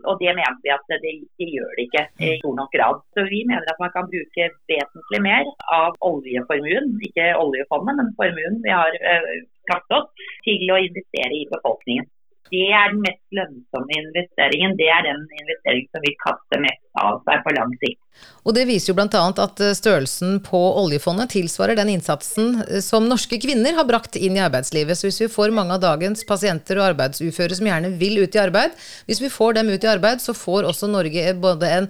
Og 0.09 0.13
det 0.21 0.31
mener 0.37 0.57
vi 0.63 0.73
at 0.73 0.85
det, 0.91 1.13
det 1.39 1.49
gjør 1.55 1.71
det 1.77 1.85
ikke 1.87 2.03
i 2.25 2.31
stor 2.41 2.55
nok 2.61 2.71
grad. 2.77 3.03
Så 3.13 3.27
vi 3.33 3.43
mener 3.49 3.67
at 3.73 3.81
man 3.83 3.93
kan 3.95 4.09
bruke 4.11 4.49
vesentlig 4.71 5.21
mer 5.29 5.51
av 5.79 5.99
oljeformuen, 6.09 6.95
ikke 7.09 7.27
oljefondet, 7.43 7.99
men 7.99 8.15
formuen 8.19 8.59
vi 8.65 8.73
har 8.73 8.97
eh, 9.11 9.31
skapt 9.65 9.97
oss, 9.97 10.27
til 10.45 10.67
å 10.73 10.81
investere 10.87 11.33
i 11.41 11.47
befolkningen. 11.53 12.09
Det 12.53 12.65
er 12.69 12.91
den 12.93 13.01
mest 13.01 13.23
lønnsomme 13.33 13.99
investeringen. 13.99 14.75
Det 14.77 14.89
er 14.93 15.05
den 15.07 15.21
investeringen 15.41 15.89
som 15.93 16.03
vil 16.05 16.17
kaste 16.21 16.59
mest 16.61 16.83
av 17.01 17.21
seg 17.25 17.41
på 17.45 17.53
lang 17.57 17.71
sikt. 17.81 18.01
Og 18.45 18.53
Det 18.53 18.63
viser 18.69 18.91
jo 18.91 18.95
bl.a. 18.97 19.07
at 19.09 19.61
eh, 19.63 19.73
størrelsen 19.75 20.37
på 20.45 20.59
oljefondet 20.79 21.33
tilsvarer 21.33 21.77
den 21.79 21.89
innsatsen 21.95 22.61
eh, 22.67 22.81
som 22.85 23.07
norske 23.09 23.39
kvinner 23.41 23.75
har 23.75 23.87
brakt 23.89 24.15
inn 24.19 24.37
i 24.37 24.43
arbeidslivet. 24.45 24.97
Så 24.97 25.09
hvis 25.09 25.23
vi 25.25 25.31
får 25.33 25.55
mange 25.55 25.75
av 25.75 25.81
dagens 25.83 26.21
pasienter 26.29 26.79
og 26.79 26.91
arbeidsuføre 26.91 27.57
som 27.57 27.67
gjerne 27.67 27.91
vil 27.99 28.21
ut 28.21 28.37
i 28.37 28.43
arbeid, 28.43 28.77
hvis 29.09 29.23
vi 29.25 29.33
får 29.33 29.57
dem 29.57 29.73
ut 29.73 29.87
i 29.87 29.91
arbeid, 29.91 30.21
så 30.23 30.37
får 30.37 30.69
også 30.69 30.91
Norge 30.93 31.33
både 31.41 31.71
en 31.79 31.89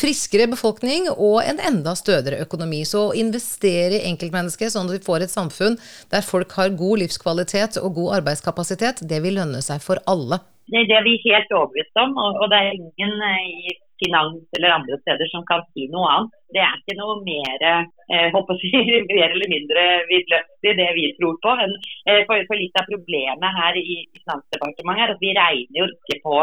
friskere 0.00 0.48
befolkning 0.50 1.08
og 1.12 1.40
en 1.44 1.60
enda 1.60 1.94
stødigere 1.98 2.42
økonomi. 2.46 2.82
Så 2.88 3.08
å 3.08 3.14
investere 3.16 4.00
i 4.00 4.04
enkeltmennesket 4.10 4.72
sånn 4.72 4.90
at 4.90 4.98
vi 4.98 5.06
får 5.06 5.26
et 5.26 5.34
samfunn 5.34 5.78
der 6.12 6.26
folk 6.26 6.52
har 6.58 6.76
god 6.76 7.04
livskvalitet 7.04 7.80
og 7.82 7.96
god 8.00 8.20
arbeidskapasitet, 8.20 9.04
det 9.08 9.22
vil 9.24 9.40
lønne 9.40 9.62
seg 9.64 9.82
for 9.84 10.00
alle. 10.10 10.40
Det 10.66 10.80
er 10.82 10.88
det 10.90 11.02
vi 11.06 11.18
er 11.18 11.36
helt 11.36 11.52
overbevist 11.54 12.00
om, 12.02 12.16
og 12.18 12.46
det 12.50 12.58
er 12.58 12.72
ingen 12.74 13.20
eh, 13.22 13.42
i 13.70 13.76
finans 14.02 14.56
eller 14.56 14.74
andre 14.74 14.98
steder 15.02 15.28
som 15.30 15.44
kan 15.48 15.62
si 15.70 15.86
noe 15.92 16.08
annet. 16.10 16.34
Det 16.54 16.62
er 16.62 16.74
ikke 16.80 16.96
noe 16.98 17.20
mer, 17.26 17.64
eh, 17.70 18.38
si, 18.60 18.72
mer 19.12 19.28
eller 19.28 19.52
mindre 19.52 19.84
vidløftig 20.10 20.74
det 20.80 20.88
vi 20.98 21.06
tror 21.20 21.38
på. 21.44 21.54
Men, 21.60 21.76
eh, 22.10 22.22
for, 22.28 22.42
for, 22.48 22.58
litt 22.58 22.80
av 22.80 22.88
problemet 22.90 23.60
her 23.60 23.78
i 23.78 23.98
Finansdepartementet 24.18 25.04
er 25.06 25.14
at 25.14 25.22
vi 25.22 25.34
regner 25.38 25.82
jo 25.82 25.88
ikke 25.92 26.18
på 26.26 26.40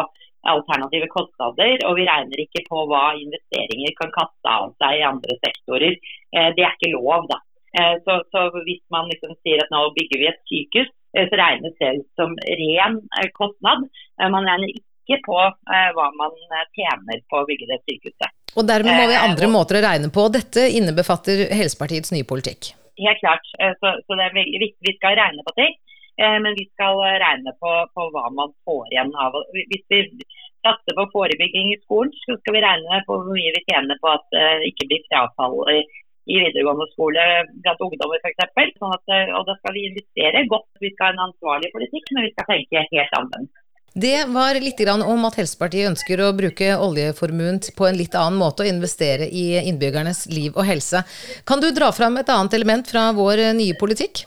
alternative 0.52 1.08
kostnader, 1.12 1.80
og 1.88 1.98
vi 1.98 2.08
regner 2.08 2.44
ikke 2.44 2.64
på 2.68 2.86
hva 2.90 3.14
investeringer 3.20 3.96
kan 4.00 4.12
kaste 4.16 4.52
av 4.52 4.74
seg 4.82 5.00
i 5.00 5.08
andre 5.08 5.38
sektorer. 5.40 5.98
Eh, 6.36 6.50
det 6.58 6.66
er 6.66 6.76
ikke 6.76 6.94
lov, 6.96 7.28
da. 7.32 7.40
Eh, 7.80 7.96
så, 8.06 8.20
så, 8.34 8.48
hvis 8.68 8.84
man 8.94 9.10
liksom 9.12 9.36
sier 9.42 9.64
at 9.64 9.72
nå 9.74 9.86
bygger 9.98 10.22
vi 10.22 10.30
et 10.32 10.42
sykehus, 10.50 10.92
eh, 11.16 11.30
så 11.30 11.40
regnes 11.40 11.78
det 11.80 11.94
som 12.20 12.36
ren 12.64 13.00
kostnad. 13.40 13.88
Man 14.20 14.50
regner 14.50 14.70
ikke 14.74 15.20
på 15.26 15.36
hva 15.36 16.06
man 16.16 16.36
tjener 16.78 17.24
på 17.28 17.42
å 17.42 17.48
bygge 17.48 17.68
det 17.72 17.82
sykehuset. 17.84 18.32
Og 18.54 18.68
dermed 18.70 18.94
må 18.96 19.08
vi 19.10 19.18
andre 19.18 19.50
måter 19.52 19.80
å 19.80 19.84
regne 19.84 20.12
på. 20.14 20.28
Dette 20.32 20.68
innebefatter 20.78 21.48
Helsepartiets 21.52 22.14
nye 22.14 22.28
politikk? 22.30 22.70
Helt 23.02 23.20
klart. 23.20 23.50
Så, 23.82 23.90
så, 24.06 24.16
det 24.16 24.28
er 24.30 24.38
veldig 24.38 24.62
viktig. 24.62 24.86
Vi 24.86 24.96
skal 25.00 25.18
regne 25.18 25.44
på 25.44 25.56
ting. 25.58 25.74
Men 26.20 26.54
vi 26.54 26.68
skal 26.70 27.00
regne 27.24 27.52
på, 27.58 27.70
på 27.96 28.04
hva 28.14 28.28
man 28.38 28.52
får 28.68 28.92
igjen 28.92 29.10
av 29.18 29.34
Hvis 29.56 29.86
vi 29.90 30.02
satser 30.62 30.96
på 30.98 31.08
forebygging 31.16 31.72
i 31.74 31.80
skolen, 31.82 32.14
så 32.24 32.38
skal 32.38 32.58
vi 32.58 32.62
regne 32.64 33.00
på 33.08 33.18
hvor 33.18 33.34
mye 33.34 33.54
vi 33.56 33.64
tjener 33.66 33.98
på 34.04 34.12
at 34.12 34.28
det 34.36 34.70
ikke 34.70 34.88
blir 34.92 35.02
frafall 35.10 35.58
i, 35.74 35.80
i 36.30 36.40
videregående 36.46 36.88
skole 36.94 37.26
blant 37.66 37.84
ungdommer 37.88 38.22
f.eks. 38.22 38.78
Sånn 38.78 39.36
og 39.40 39.50
da 39.50 39.58
skal 39.58 39.76
vi 39.76 39.90
investere 39.90 40.46
godt. 40.54 40.70
Vi 40.84 40.94
skal 40.94 41.10
ha 41.10 41.16
en 41.16 41.26
ansvarlig 41.28 41.74
politikk, 41.76 42.14
men 42.16 42.30
vi 42.30 42.34
skal 42.36 42.50
tenke 42.54 42.88
helt 42.94 43.20
annerledes. 43.20 43.52
Det 43.94 44.26
var 44.26 44.58
litt 44.58 44.80
om 44.90 45.26
at 45.28 45.36
Helsepartiet 45.38 45.92
ønsker 45.92 46.22
å 46.26 46.32
bruke 46.34 46.72
oljeformuen 46.82 47.60
på 47.78 47.86
en 47.86 48.00
litt 48.00 48.16
annen 48.18 48.40
måte 48.42 48.66
og 48.66 48.72
investere 48.72 49.28
i 49.30 49.60
innbyggernes 49.70 50.26
liv 50.34 50.58
og 50.58 50.66
helse. 50.66 51.04
Kan 51.46 51.62
du 51.62 51.70
dra 51.70 51.92
fram 51.94 52.18
et 52.18 52.30
annet 52.34 52.58
element 52.58 52.90
fra 52.90 53.12
vår 53.14 53.52
nye 53.54 53.78
politikk? 53.78 54.26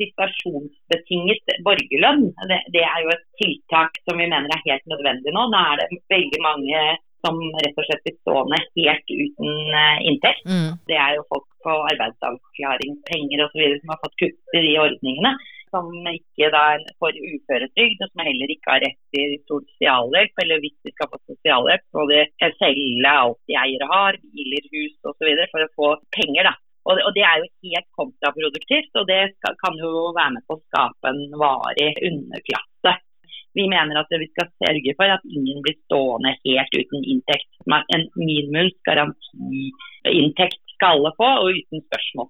Situasjonsbetinget 0.00 1.54
borgerlønn 1.66 2.28
det, 2.50 2.60
det, 2.74 2.84
er 2.86 3.00
jo 3.04 3.14
et 3.14 3.24
tiltak 3.40 3.96
som 4.06 4.20
vi 4.20 4.28
mener 4.28 4.52
er 4.52 4.66
helt 4.66 4.86
nødvendig 4.92 5.34
nå. 5.34 5.46
Nå 5.52 5.62
er 5.72 5.82
det 5.82 6.02
veldig 6.12 6.42
mange 6.44 6.84
som 7.22 7.38
rett 7.38 7.78
og 7.78 7.86
slett 7.86 8.04
blir 8.06 8.18
stående 8.18 8.58
helt 8.58 9.14
uten 9.14 9.74
eh, 9.78 10.04
inntekt. 10.10 10.44
Mm. 10.48 10.70
Det 10.90 10.98
er 10.98 11.16
jo 11.16 11.26
folk 11.30 11.48
på 11.62 11.74
arbeidsavklaringspenger 11.92 13.44
osv. 13.46 13.66
som 13.82 13.92
har 13.94 14.00
fått 14.02 14.18
kutt 14.24 14.56
i 14.58 14.64
de 14.66 14.78
ordningene 14.82 15.36
som 15.72 15.88
ikke 16.10 16.50
da 16.52 16.64
får 17.00 17.16
uføretrygd, 17.16 18.02
og 18.04 18.10
som 18.10 18.24
heller 18.26 18.50
ikke 18.52 18.74
har 18.74 18.82
rett 18.84 18.98
til 19.16 19.38
sosialhjelp. 19.48 20.42
Eller 20.44 20.60
hvis 20.64 20.76
de 20.84 20.92
skal 20.92 21.08
få 21.12 21.20
sosialhjelp, 21.30 21.86
må 21.96 22.04
de 22.10 22.20
selge 22.58 23.14
alt 23.14 23.40
de 23.48 23.56
eier 23.62 23.86
og 23.86 23.94
har, 23.94 24.20
biler, 24.34 24.68
hus 24.74 25.10
osv. 25.12 25.30
for 25.54 25.64
å 25.64 25.72
få 25.78 25.94
penger. 26.18 26.50
da. 26.50 26.54
Og 26.82 26.92
det, 26.96 27.02
og 27.06 27.12
det, 27.16 27.24
er 27.26 27.36
jo 27.38 27.46
helt 27.68 27.90
kontraproduktivt, 27.98 28.92
og 28.98 29.04
det 29.10 29.22
skal, 29.36 29.52
kan 29.62 29.74
jo 29.78 29.90
være 30.16 30.32
med 30.36 30.42
på 30.48 30.54
å 30.56 30.64
skape 30.66 31.04
en 31.12 31.22
varig 31.38 31.90
underklasse. 32.08 32.92
Vi 33.54 33.64
mener 33.68 33.94
at 34.00 34.10
vi 34.10 34.28
skal 34.32 34.48
sørge 34.64 34.92
for 34.98 35.08
at 35.14 35.24
ingen 35.28 35.62
blir 35.64 35.76
stående 35.84 36.30
helt 36.40 36.72
uten 36.74 37.00
inntekt. 37.14 37.50
En 37.68 38.04
minimumsgarantiinntekt 38.16 40.62
skal 40.74 40.90
alle 40.96 41.10
få, 41.18 41.28
og 41.42 41.48
uten 41.58 41.78
spørsmål. 41.84 42.28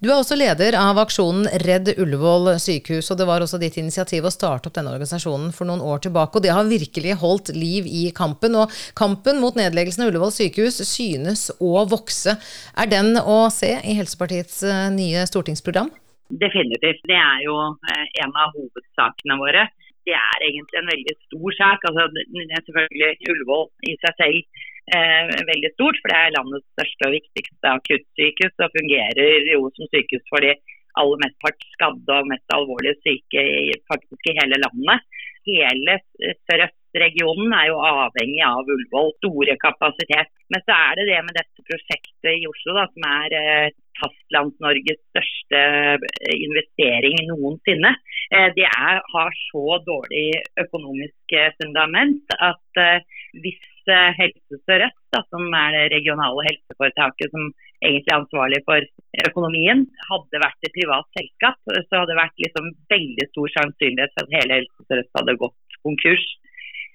Du 0.00 0.08
er 0.08 0.16
også 0.16 0.36
leder 0.38 0.74
av 0.78 0.98
aksjonen 1.02 1.46
Redd 1.62 1.90
Ullevål 2.00 2.54
sykehus, 2.62 3.10
og 3.12 3.18
det 3.20 3.26
var 3.28 3.44
også 3.44 3.60
ditt 3.60 3.76
initiativ 3.80 4.26
å 4.26 4.32
starte 4.32 4.70
opp 4.70 4.76
denne 4.78 4.92
organisasjonen 4.94 5.50
for 5.56 5.68
noen 5.68 5.84
år 5.84 6.02
tilbake. 6.06 6.38
Og 6.38 6.44
det 6.46 6.54
har 6.56 6.70
virkelig 6.70 7.18
holdt 7.20 7.52
liv 7.56 7.88
i 7.88 8.06
kampen. 8.16 8.56
Og 8.56 8.72
kampen 8.98 9.40
mot 9.42 9.58
nedleggelsen 9.58 10.06
av 10.06 10.12
Ullevål 10.12 10.32
sykehus 10.34 10.80
synes 10.88 11.48
å 11.60 11.84
vokse. 11.90 12.38
Er 12.80 12.90
den 12.90 13.12
å 13.20 13.42
se 13.54 13.74
i 13.78 13.98
Helsepartiets 13.98 14.62
eh, 14.64 14.86
nye 14.94 15.26
stortingsprogram? 15.28 15.92
Definitivt. 16.30 17.04
Det 17.10 17.18
er 17.18 17.44
jo 17.44 17.58
eh, 17.90 18.06
en 18.24 18.34
av 18.38 18.56
hovedsakene 18.56 19.38
våre. 19.42 19.68
Det 20.08 20.16
er 20.16 20.44
egentlig 20.48 20.80
en 20.80 20.90
veldig 20.90 21.16
stor 21.26 21.56
sak. 21.58 21.88
Altså, 21.90 22.08
selvfølgelig 22.56 23.32
Ullevål 23.34 23.66
i 23.92 23.96
seg 24.00 24.22
selv 24.24 24.66
eh, 24.96 25.30
veldig 25.52 25.70
stort, 25.74 26.00
for 26.00 26.12
det 26.12 26.18
er 26.18 26.36
landets 26.36 26.66
største 26.74 27.08
og 27.08 27.16
viktigste 27.16 27.72
akuttsykehus 27.76 28.66
og 28.66 28.76
fungerer 28.76 29.48
jo 29.52 29.70
som 29.76 29.90
sykehus 29.90 30.26
for 30.32 30.44
de 30.44 30.54
aller 31.00 31.22
mest 31.22 31.38
hardt 31.46 31.66
skadde 31.76 32.18
og 32.18 32.28
mest 32.30 32.54
alvorlig 32.56 32.96
syke 33.04 33.42
i, 33.42 33.72
faktisk 33.90 34.30
i 34.30 34.36
hele 34.40 34.58
landet. 34.64 35.06
Hele 35.48 35.96
Sør-Øst-regionen 36.20 37.54
er 37.56 37.70
jo 37.70 37.78
avhengig 37.86 38.42
av 38.44 38.66
Ullevål, 38.66 39.14
store 39.18 39.56
kapasitet. 39.62 40.32
Men 40.52 40.64
så 40.66 40.76
er 40.76 40.98
det 40.98 41.06
det 41.08 41.20
med 41.24 41.38
dette 41.38 41.64
prosjektet 41.68 42.32
i 42.34 42.48
Oslo, 42.50 42.74
da, 42.76 42.84
som 42.90 43.06
er 43.08 43.36
eh, 43.38 43.70
Fastlands-Norges 44.00 45.00
største 45.12 45.62
eh, 45.62 46.36
investering 46.36 47.16
noensinne. 47.30 47.94
Eh, 48.34 48.48
det 48.58 48.66
er, 48.68 49.00
har 49.14 49.40
så 49.46 49.80
dårlig 49.86 50.26
økonomisk 50.64 51.36
eh, 51.38 51.52
fundament 51.62 52.36
at 52.36 52.82
eh, 52.84 53.20
hvis 53.40 53.69
Helse 53.88 54.60
Sør-Øst, 54.66 55.18
som 55.30 55.54
er 55.56 55.76
det 55.76 55.86
regionale 55.94 56.44
helseforetaket 56.48 57.32
som 57.32 57.48
egentlig 57.80 58.12
er 58.12 58.18
ansvarlig 58.18 58.60
for 58.68 58.84
økonomien, 59.30 59.86
hadde 60.10 60.42
vært 60.44 60.68
et 60.68 60.76
privat 60.76 61.08
selskap, 61.16 61.58
så 61.64 62.02
hadde 62.02 62.12
det 62.12 62.20
vært 62.20 62.44
liksom 62.44 62.70
veldig 62.92 63.26
stor 63.32 63.56
sannsynlighet 63.56 64.14
for 64.16 64.26
at 64.26 64.36
hele 64.38 64.60
Helse 64.60 64.86
Sør-Øst 64.88 65.18
hadde 65.20 65.40
gått 65.44 65.80
konkurs 65.86 66.26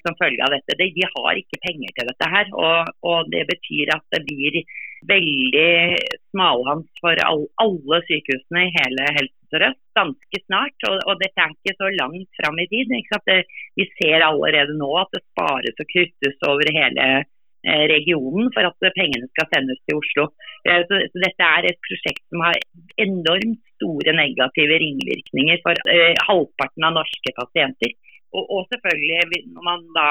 som 0.06 0.18
følge 0.22 0.44
av 0.46 0.54
dette. 0.54 0.78
De, 0.78 0.90
har 1.16 1.40
ikke 1.40 1.62
penger 1.66 1.94
til 1.98 2.10
dette 2.12 2.30
her, 2.30 2.52
og, 2.54 2.92
og, 3.10 3.32
det 3.34 3.46
betyr 3.50 3.94
at 3.96 4.06
det 4.14 4.22
blir 4.28 4.60
veldig 5.10 5.72
smalhans 6.32 7.02
for 7.02 7.20
all, 7.26 7.46
alle 7.62 8.02
sykehusene 8.10 8.68
i 8.68 8.76
hele 8.78 9.10
Helse 9.18 9.35
Sør-Øst 9.52 9.82
ganske 9.98 10.42
snart. 10.46 10.76
Og, 10.90 10.98
og, 11.10 11.16
dette 11.22 11.42
er 11.42 11.54
ikke 11.54 11.78
så 11.80 11.92
langt 12.00 12.30
fram 12.40 12.60
i 12.62 12.68
tid. 12.72 12.92
Det, 12.92 13.40
vi 13.80 13.88
ser 13.98 14.26
allerede 14.26 14.78
nå 14.80 14.90
at 15.02 15.12
det 15.16 15.24
spares 15.24 15.82
og 15.82 15.90
kuttes 15.92 16.48
over 16.50 16.72
hele 16.78 17.06
eh, 17.20 17.86
regionen 17.94 18.52
for 18.56 18.70
at 18.70 18.90
pengene 18.98 19.30
skal 19.34 19.50
sendes 19.54 19.82
til 19.86 20.02
Oslo. 20.02 20.28
Eh, 20.68 20.82
så, 20.90 21.02
Dette 21.26 21.52
er 21.58 21.70
et 21.70 21.82
prosjekt 21.88 22.24
som 22.30 22.46
har 22.48 22.60
enormt 23.06 23.62
store 23.78 24.18
negative 24.18 24.82
ringvirkninger 24.86 25.64
for 25.66 25.86
eh, 25.92 26.16
halvparten 26.30 26.90
av 26.90 27.00
norske 27.00 27.38
pasienter. 27.40 27.96
Og, 28.36 28.66
selvfølgelig, 28.68 29.46
når 29.56 29.64
man 29.64 29.84
da 29.96 30.10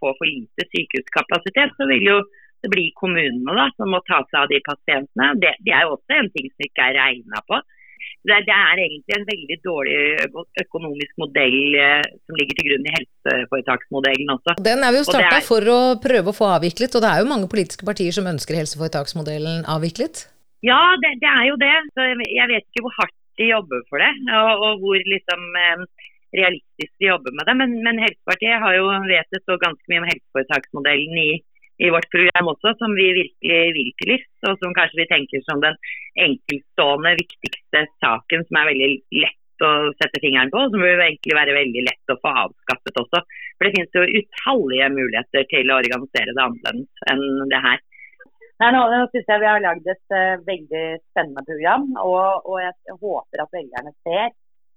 får 0.00 0.16
for 0.18 0.26
lite 0.26 0.64
sykehuskapasitet, 0.72 1.76
så 1.78 1.86
vil 1.86 2.02
jo 2.02 2.16
det 2.64 2.72
bli 2.72 2.86
kommunene 3.00 3.54
da, 3.58 3.68
som 3.76 3.92
må 3.92 4.00
ta 4.06 4.22
seg 4.26 4.38
av 4.42 4.50
de 4.50 4.60
pasientene. 4.66 5.32
Det, 5.42 5.52
det 5.66 5.74
er 5.76 5.86
jo 5.86 5.96
også 5.96 6.18
en 6.18 6.30
ting 6.34 6.48
som 6.50 6.66
ikke 6.66 6.88
er 6.88 6.98
regna 6.98 7.42
på. 7.48 7.60
Det, 8.26 8.38
det, 8.48 8.54
er 8.54 8.82
egentlig 8.82 9.14
en 9.16 9.26
veldig 9.28 9.58
dårlig 9.62 9.98
økonomisk 10.64 11.12
modell 11.22 11.58
som 12.26 12.38
ligger 12.40 12.58
til 12.58 12.68
grunn 12.70 12.88
i 12.88 12.94
helseforetaksmodellen 12.96 14.32
også. 14.34 14.56
Den 14.66 14.82
er 14.82 14.94
vi 14.94 15.02
jo 15.02 15.06
starta 15.06 15.36
er... 15.38 15.46
for 15.46 15.70
å 15.70 15.80
prøve 16.02 16.32
å 16.32 16.36
få 16.36 16.48
avviklet, 16.56 16.96
og 16.98 17.04
det 17.04 17.12
er 17.12 17.22
jo 17.22 17.30
mange 17.30 17.50
politiske 17.52 17.86
partier 17.86 18.16
som 18.16 18.26
ønsker 18.30 18.58
helseforetaksmodellen 18.58 19.62
avviklet? 19.76 20.26
Ja, 20.66 20.80
det, 21.02 21.12
det 21.22 21.30
er 21.30 21.46
jo 21.52 21.60
det. 21.60 21.76
Så 21.94 22.08
jeg 22.10 22.50
vet 22.50 22.66
ikke 22.66 22.86
hvor 22.88 22.98
hardt 22.98 23.16
de 23.38 23.50
jobber 23.52 23.86
for 23.92 24.02
det, 24.02 24.12
og, 24.32 24.66
og 24.66 24.82
hvor 24.82 25.08
liksom 25.14 25.44
realistisk 26.36 26.92
de 27.00 27.10
jobber 27.10 27.34
med 27.36 27.48
det. 27.48 27.54
Men, 27.60 27.76
men 27.86 28.02
Helsepartiet 28.02 28.62
har 28.62 28.76
jo 28.76 28.88
vet 29.10 29.38
så 29.44 29.58
ganske 29.62 29.92
mye 29.92 30.02
om 30.02 30.08
helseforetaksmodellen 30.10 31.20
i 31.22 31.30
i 31.82 31.90
vårt 31.92 32.08
program 32.12 32.52
også, 32.52 32.72
som 32.80 32.94
vi 32.96 33.08
virkelig 33.20 33.64
vil 33.76 33.90
til 33.98 34.12
livs. 34.12 34.30
Og 34.48 34.60
som 34.60 34.76
kanskje 34.76 35.02
vi 35.02 35.10
tenker 35.10 35.42
som 35.46 35.60
den 35.64 35.76
enkeltstående 36.26 37.16
viktigste 37.20 37.84
saken 38.04 38.46
som 38.46 38.60
er 38.60 38.70
veldig 38.70 38.92
lett 39.24 39.42
å 39.64 39.72
sette 39.96 40.20
fingeren 40.20 40.50
på, 40.52 40.60
og 40.60 40.72
som 40.72 40.82
vil 40.84 41.00
egentlig 41.00 41.36
være 41.36 41.56
veldig 41.56 41.82
lett 41.86 42.12
å 42.12 42.18
få 42.20 42.32
avskaffet 42.44 43.02
også. 43.02 43.22
For 43.56 43.64
det 43.64 43.74
finnes 43.76 43.96
jo 43.96 44.20
utallige 44.20 44.88
muligheter 44.92 45.46
til 45.52 45.70
å 45.70 45.78
organisere 45.80 46.34
det 46.36 46.44
annerledes 46.44 47.06
enn 47.12 47.52
det 47.52 47.62
her. 47.64 47.84
Nei, 48.56 48.70
nå, 48.72 48.82
synes 49.12 49.28
jeg 49.28 49.40
vi 49.42 49.48
har 49.50 49.60
lagd 49.60 49.88
et 49.92 50.16
uh, 50.16 50.40
veldig 50.46 50.84
spennende 51.10 51.44
program, 51.44 51.90
og, 52.00 52.46
og, 52.48 52.58
jeg 52.64 52.96
håper 53.02 53.42
at 53.42 53.52
velgerne 53.52 53.92
ser 54.00 54.30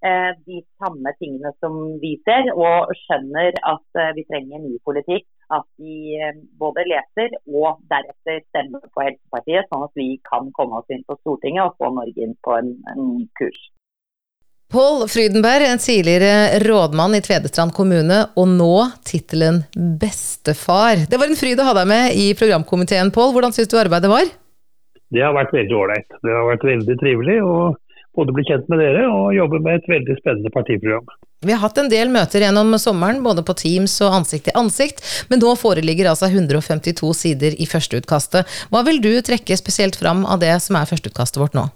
uh, 0.04 0.32
de 0.48 0.60
samme 0.82 1.14
tingene 1.20 1.54
som 1.64 1.78
vi 2.02 2.18
ser, 2.28 2.52
og 2.60 2.92
skjønner 3.06 3.56
at 3.56 4.02
uh, 4.02 4.10
vi 4.18 4.26
trenger 4.28 4.66
ny 4.66 4.76
politikk. 4.84 5.28
At 5.50 5.66
de 5.82 6.20
eh, 6.20 6.38
både 6.62 6.86
leser 6.86 7.34
og 7.50 7.82
deretter 7.90 8.44
stemmer 8.52 8.86
på 8.94 9.06
Helsepartiet, 9.08 9.66
sånn 9.72 9.88
at 9.88 9.98
vi 9.98 10.12
kan 10.30 10.52
komme 10.54 10.82
oss 10.82 10.94
inn 10.94 11.06
på 11.08 11.18
Stortinget 11.24 11.66
og 11.66 11.78
få 11.82 11.90
Norge 11.96 12.26
inn 12.26 12.38
på 12.46 12.54
en, 12.60 12.76
en 12.94 13.12
kurs. 13.40 13.60
Pål 14.70 15.08
Frydenberg, 15.10 15.66
en 15.66 15.82
tidligere 15.82 16.60
rådmann 16.62 17.16
i 17.18 17.24
Tvedestrand 17.26 17.74
kommune, 17.74 18.20
og 18.38 18.52
nå 18.52 18.76
tittelen 19.02 19.64
bestefar. 19.74 21.08
Det 21.10 21.18
var 21.18 21.32
en 21.32 21.40
fryd 21.40 21.58
å 21.58 21.66
ha 21.66 21.74
deg 21.80 21.90
med 21.90 22.14
i 22.14 22.28
programkomiteen, 22.38 23.10
Pål. 23.16 23.34
Hvordan 23.34 23.56
syns 23.56 23.72
du 23.72 23.80
arbeidet 23.82 24.12
var? 24.14 24.30
Det 25.10 25.26
har 25.26 25.34
vært 25.34 25.56
veldig 25.58 25.74
ålreit. 25.74 26.20
Det 26.22 26.36
har 26.36 26.46
vært 26.52 26.68
veldig 26.70 26.98
trivelig 27.02 27.40
å 27.42 27.56
både 28.18 28.36
bli 28.36 28.46
kjent 28.48 28.70
med 28.72 28.82
dere 28.82 29.08
og 29.08 29.34
jobbe 29.36 29.60
med 29.64 29.80
et 29.80 29.90
veldig 29.90 30.16
spennende 30.20 30.52
partiprogram. 30.54 31.08
Vi 31.46 31.54
har 31.56 31.62
hatt 31.64 31.78
en 31.80 31.92
del 31.92 32.10
møter 32.12 32.44
gjennom 32.44 32.74
sommeren, 32.82 33.22
både 33.24 33.46
på 33.48 33.56
Teams 33.56 33.94
og 34.04 34.18
ansikt 34.18 34.50
til 34.50 34.58
ansikt, 34.60 35.04
men 35.32 35.40
nå 35.40 35.54
foreligger 35.60 36.10
altså 36.12 36.28
152 36.28 37.12
sider 37.16 37.56
i 37.56 37.68
førsteutkastet. 37.70 38.50
Hva 38.74 38.84
vil 38.88 39.00
du 39.04 39.14
trekke 39.24 39.56
spesielt 39.60 39.96
fram 40.00 40.26
av 40.28 40.42
det 40.44 40.56
som 40.66 40.80
er 40.80 40.90
førsteutkastet 40.90 41.40
vårt 41.40 41.56
nå? 41.56 41.70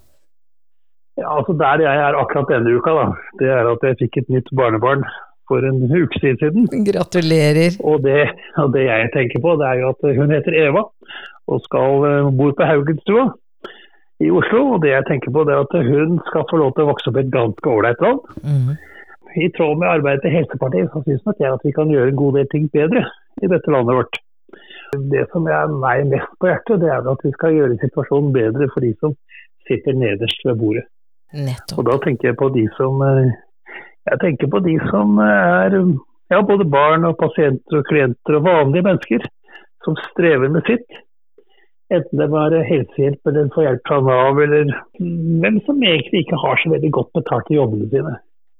Ja, 1.22 1.30
altså 1.38 1.54
Der 1.54 1.84
jeg 1.86 2.02
er 2.08 2.18
akkurat 2.18 2.50
denne 2.50 2.74
uka, 2.74 2.96
da, 2.98 3.06
det 3.40 3.54
er 3.54 3.70
at 3.70 3.86
jeg 3.88 4.00
fikk 4.02 4.24
et 4.24 4.34
nytt 4.34 4.50
barnebarn 4.58 5.06
for 5.48 5.64
en 5.68 5.84
uke 5.86 6.20
siden. 6.20 6.66
Gratulerer. 6.88 7.78
Og 7.86 8.02
det, 8.04 8.26
og 8.58 8.74
det, 8.74 8.88
jeg 8.90 9.12
tenker 9.14 9.44
på, 9.44 9.56
det 9.62 9.70
er 9.70 9.84
jo 9.84 9.94
at 9.94 10.04
hun 10.18 10.34
heter 10.34 10.58
Eva 10.66 10.88
og 11.52 11.60
skal 11.66 12.06
uh, 12.08 12.32
bor 12.32 12.54
på 12.56 12.68
Haugenstua 12.68 13.30
i 14.24 14.32
Oslo. 14.32 14.64
Og 14.76 14.82
det 14.84 14.94
jeg 14.94 15.08
tenker 15.10 15.34
på, 15.36 15.46
det 15.48 15.56
er 15.56 15.64
at 15.66 15.88
hun 15.88 16.20
skal 16.30 16.48
få 16.50 16.60
lov 16.62 16.74
til 16.74 16.86
å 16.86 16.92
vokse 16.92 17.12
opp 17.12 17.20
i 17.20 17.24
et 17.24 17.32
ganske 17.34 17.74
ålreit 17.76 18.04
land. 18.04 18.22
Mm. 18.44 18.74
I 19.44 19.50
tråd 19.58 19.80
med 19.82 19.90
arbeidet 19.90 20.24
til 20.26 20.36
Helsepartiet, 20.38 20.92
så 20.94 21.02
syns 21.06 21.24
nok 21.28 21.42
jeg 21.42 21.56
at 21.58 21.66
vi 21.66 21.74
kan 21.76 21.92
gjøre 21.94 22.14
en 22.14 22.20
god 22.20 22.38
del 22.40 22.50
ting 22.52 22.68
bedre 22.74 23.06
i 23.42 23.50
dette 23.50 23.74
landet 23.74 23.98
vårt. 23.98 24.20
Det 25.14 25.24
som 25.32 25.48
er 25.50 25.72
meg 25.74 26.06
mest 26.12 26.36
på 26.38 26.52
hjertet, 26.52 26.84
det 26.84 26.92
er 26.94 27.08
at 27.10 27.24
vi 27.26 27.32
skal 27.34 27.56
gjøre 27.56 27.80
situasjonen 27.82 28.34
bedre 28.36 28.68
for 28.74 28.86
de 28.86 28.92
som 29.02 29.16
sitter 29.66 29.98
nederst 29.98 30.46
ved 30.46 30.60
bordet. 30.60 30.86
Nettopp. 31.34 31.80
Og 31.82 31.88
da 31.88 31.98
tenker 32.04 32.30
jeg 32.30 32.38
på 32.38 32.52
de 32.54 32.68
som 32.78 33.02
eh, 33.02 33.32
jeg 34.12 34.20
tenker 34.22 34.52
på 34.52 34.60
de 34.62 34.76
som 34.92 35.18
er 35.24 35.78
ja, 36.30 36.42
både 36.44 36.68
barn 36.70 37.08
og 37.08 37.18
pasienter 37.18 37.80
og 37.80 37.88
klienter 37.90 38.38
og 38.38 38.46
vanlige 38.46 38.86
mennesker 38.86 39.26
som 39.86 39.98
strever 40.12 40.52
med 40.52 40.68
sitt. 40.68 40.86
Enten 41.94 42.22
det 42.22 42.30
var 42.34 42.56
helsehjelp 42.68 43.30
eller 43.30 43.50
få 43.54 43.66
hjelp 43.68 43.84
fra 43.90 44.00
Nav, 44.02 44.40
eller 44.42 44.72
hvem 45.00 45.60
som 45.68 45.84
egentlig 45.86 46.24
ikke 46.24 46.40
har 46.42 46.62
så 46.62 46.72
veldig 46.74 46.92
godt 46.98 47.12
betalt 47.20 47.52
i 47.54 47.60
jobbene 47.60 47.90
sine. 47.92 48.16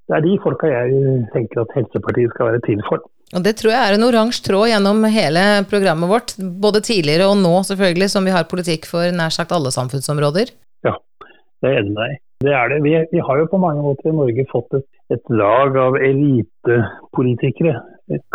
Det 0.10 0.18
er 0.18 0.26
de 0.26 0.34
folka 0.44 0.70
jeg 0.70 1.22
tenker 1.34 1.64
at 1.64 1.74
Helsepartiet 1.78 2.34
skal 2.36 2.52
være 2.52 2.64
til 2.68 2.84
for. 2.90 3.06
Og 3.34 3.42
Det 3.42 3.56
tror 3.58 3.72
jeg 3.74 3.82
er 3.82 3.96
en 3.96 4.06
oransje 4.06 4.44
tråd 4.46 4.68
gjennom 4.70 5.08
hele 5.10 5.46
programmet 5.72 6.12
vårt, 6.12 6.36
både 6.38 6.84
tidligere 6.86 7.32
og 7.32 7.40
nå 7.40 7.56
selvfølgelig, 7.70 8.12
som 8.14 8.28
vi 8.28 8.36
har 8.36 8.50
politikk 8.52 8.86
for 8.90 9.16
nær 9.16 9.34
sagt 9.34 9.56
alle 9.56 9.74
samfunnsområder. 9.74 10.54
Ja, 10.86 10.94
det 11.24 11.72
er 11.72 11.76
jeg 11.80 11.86
enig 11.86 11.96
med 11.98 12.20
det 12.44 12.52
er 12.52 12.72
det. 12.72 12.82
Vi, 12.84 12.94
vi, 13.12 13.22
har 13.24 13.40
jo 13.40 13.50
på 13.52 13.60
mange 13.62 13.84
måter 13.86 14.10
i 14.10 14.16
Norge 14.16 14.46
fått 14.52 14.76
et, 14.80 14.88
et 15.16 15.24
lag 15.32 15.78
av 15.80 15.96
elitepolitikere. 15.96 17.78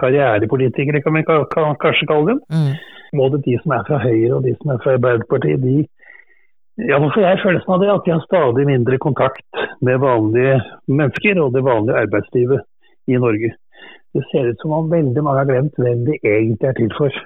Karrierepolitikere 0.00 1.02
kan 1.04 1.16
vi 1.16 1.24
kanskje 1.28 2.08
kalle 2.08 2.34
dem. 2.34 2.40
Mm. 2.48 2.74
Både 3.18 3.40
de 3.44 3.56
som 3.62 3.74
er 3.76 3.86
fra 3.88 4.00
Høyre 4.02 4.34
og 4.36 4.44
de 4.44 4.54
som 4.56 4.72
er 4.72 4.82
fra 4.82 4.96
Arbeiderpartiet. 4.96 5.62
de 5.62 5.86
ja, 6.88 6.98
får 7.02 7.24
jeg 7.24 7.40
følelsen 7.42 7.72
av 7.74 7.80
det 7.82 7.88
at 7.90 8.04
de 8.06 8.12
har 8.14 8.20
stadig 8.24 8.66
mindre 8.68 8.98
kontakt 9.02 9.62
med 9.82 9.98
vanlige 9.98 10.60
mennesker 10.86 11.40
og 11.42 11.56
det 11.56 11.64
vanlige 11.66 12.04
arbeidslivet 12.04 12.60
i 13.10 13.18
Norge. 13.18 13.50
Det 14.14 14.22
ser 14.30 14.46
ut 14.50 14.62
som 14.62 14.76
om 14.76 14.90
veldig 14.90 15.24
mange 15.24 15.42
har 15.42 15.48
glemt 15.48 15.80
hvem 15.82 16.04
de 16.06 16.20
egentlig 16.22 16.68
er 16.68 16.76
til 16.78 16.92
for. 16.98 17.18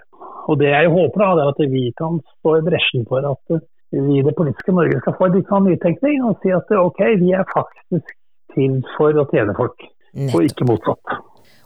Og 0.49 0.59
Det 0.59 0.71
jeg 0.73 0.89
håper, 0.91 1.21
da, 1.21 1.45
er 1.45 1.53
at 1.53 1.61
vi 1.71 1.85
kan 1.99 2.19
stå 2.39 2.57
i 2.59 2.65
bresjen 2.67 3.05
for 3.09 3.29
at 3.29 3.61
vi 3.93 4.19
i 4.19 4.25
det 4.25 4.35
politiske 4.39 4.73
Norge 4.73 5.03
skal 5.03 5.19
få 5.19 5.29
litt 5.35 5.53
sånn 5.53 5.69
nytenkning 5.69 6.25
og 6.27 6.41
si 6.43 6.55
at 6.57 6.73
ok, 6.73 7.03
vi 7.21 7.35
er 7.37 7.45
faktisk 7.53 8.17
til 8.57 8.81
for 8.97 9.21
å 9.21 9.29
tjene 9.31 9.55
folk, 9.57 9.85
og 10.33 10.49
ikke 10.49 10.69
motsatt. 10.69 11.21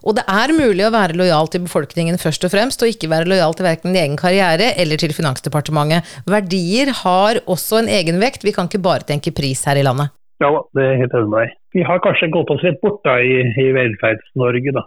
Og 0.05 0.17
det 0.17 0.25
er 0.29 0.53
mulig 0.55 0.85
å 0.85 0.91
være 0.93 1.17
lojal 1.17 1.49
til 1.51 1.63
befolkningen 1.65 2.19
først 2.21 2.45
og 2.45 2.53
fremst, 2.53 2.83
og 2.83 2.91
ikke 2.91 3.09
være 3.11 3.29
lojal 3.31 3.55
til 3.57 3.67
verken 3.67 3.93
din 3.93 4.01
egen 4.03 4.19
karriere 4.19 4.73
eller 4.77 5.01
til 5.01 5.15
Finansdepartementet. 5.17 6.05
Verdier 6.29 6.93
har 7.03 7.41
også 7.45 7.81
en 7.81 7.89
egenvekt, 7.91 8.45
vi 8.45 8.53
kan 8.55 8.69
ikke 8.69 8.83
bare 8.83 9.07
tenke 9.07 9.33
pris 9.35 9.63
her 9.67 9.79
i 9.79 9.85
landet. 9.87 10.13
Ja, 10.43 10.51
det 10.77 10.83
er 10.85 10.99
helt 11.01 11.15
enig 11.17 11.31
med 11.31 11.39
deg. 11.41 11.55
Vi 11.73 11.87
har 11.87 12.03
kanskje 12.03 12.29
gått 12.33 12.51
oss 12.53 12.63
litt 12.65 12.77
bort 12.83 13.01
da, 13.07 13.17
i, 13.17 13.41
i 13.57 13.71
Velferds-Norge, 13.73 14.75
da. 14.75 14.85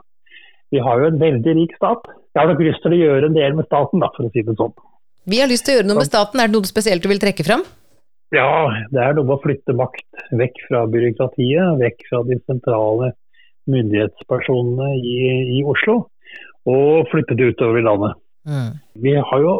Vi 0.70 0.78
har 0.78 1.02
jo 1.02 1.10
en 1.10 1.18
veldig 1.18 1.56
rik 1.58 1.74
stat. 1.74 2.06
Jeg 2.30 2.38
har 2.38 2.52
nok 2.52 2.62
lyst 2.62 2.84
til 2.84 2.94
å 2.94 3.00
gjøre 3.00 3.26
en 3.26 3.34
del 3.34 3.56
med 3.58 3.66
staten, 3.66 4.02
da, 4.02 4.10
for 4.14 4.28
å 4.28 4.30
si 4.30 4.44
det 4.46 4.54
sånn. 4.60 4.76
Vi 5.30 5.40
har 5.42 5.50
lyst 5.50 5.66
til 5.66 5.74
å 5.74 5.80
gjøre 5.80 5.90
noe 5.90 6.00
med 6.00 6.08
staten. 6.08 6.40
Er 6.40 6.50
det 6.50 6.54
noe 6.54 6.70
spesielt 6.70 7.02
du 7.02 7.10
vil 7.10 7.22
trekke 7.22 7.46
fram? 7.46 7.64
Ja, 8.30 8.70
det 8.94 9.02
er 9.02 9.16
noe 9.16 9.26
med 9.26 9.36
å 9.40 9.42
flytte 9.42 9.74
makt 9.74 10.22
vekk 10.38 10.62
fra 10.68 10.84
byråkratiet, 10.90 11.80
vekk 11.82 12.06
fra 12.06 12.22
de 12.28 12.38
sentrale 12.46 13.10
myndighetspersonene 13.72 14.94
i, 14.98 15.18
i 15.58 15.64
Oslo, 15.68 16.02
og 16.70 17.10
flytte 17.12 17.36
det 17.38 17.52
utover 17.54 17.80
i 17.80 17.84
landet. 17.86 18.18
Mm. 18.48 18.72
Vi 19.04 19.14
har 19.16 19.44
jo 19.44 19.54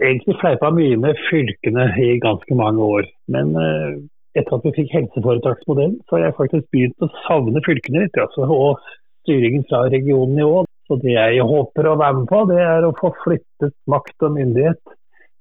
egentlig 0.00 0.36
fleipa 0.40 0.70
mye 0.74 0.96
med 1.00 1.18
fylkene 1.28 1.90
i 2.00 2.16
ganske 2.22 2.56
mange 2.56 2.86
år. 2.96 3.08
Men 3.32 3.52
eh, 3.58 4.00
etter 4.38 4.56
at 4.56 4.66
vi 4.66 4.74
fikk 4.78 4.94
helseforetaksmodellen, 4.94 5.98
så 6.06 6.16
har 6.16 6.28
jeg 6.28 6.38
faktisk 6.38 6.66
begynt 6.74 7.06
å 7.06 7.10
savne 7.26 7.62
fylkene 7.66 8.04
litt. 8.06 8.18
Altså, 8.20 8.46
og 8.46 8.80
styringen 9.24 9.66
fra 9.68 9.84
regionnivå. 9.92 10.64
Så 10.90 10.98
det 11.04 11.14
jeg 11.14 11.44
håper 11.46 11.86
å 11.86 11.98
være 12.00 12.22
med 12.22 12.30
på, 12.30 12.40
det 12.50 12.58
er 12.64 12.86
å 12.86 12.96
få 12.98 13.12
flyttet 13.22 13.76
makt 13.90 14.26
og 14.26 14.34
myndighet 14.34 14.96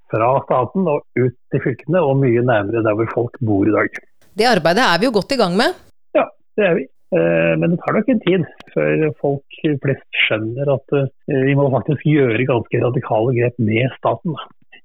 fra 0.10 0.30
staten 0.46 0.86
og 0.90 1.02
ut 1.18 1.36
til 1.54 1.64
fylkene, 1.64 2.02
og 2.02 2.20
mye 2.22 2.44
nærmere 2.46 2.84
der 2.86 2.98
hvor 2.98 3.10
folk 3.14 3.40
bor 3.46 3.66
i 3.66 3.74
dag. 3.74 3.98
Det 4.38 4.48
arbeidet 4.50 4.86
er 4.86 5.02
vi 5.02 5.10
jo 5.10 5.16
godt 5.18 5.34
i 5.34 5.40
gang 5.40 5.58
med? 5.58 5.78
Ja, 6.18 6.26
det 6.58 6.66
er 6.66 6.78
vi. 6.78 6.86
Eh, 7.10 7.54
men 7.58 7.72
det 7.72 7.80
tar 7.82 7.96
nok 7.98 8.10
en 8.12 8.20
tid 8.22 8.44
før 8.74 9.04
folk 9.18 9.60
flest 9.82 10.20
skjønner 10.28 10.70
at 10.76 10.94
eh, 10.94 11.08
vi 11.48 11.56
må 11.58 11.66
faktisk 11.74 12.06
gjøre 12.06 12.46
ganske 12.46 12.82
radikale 12.84 13.34
grep 13.38 13.56
med 13.70 13.96
staten. 13.96 14.36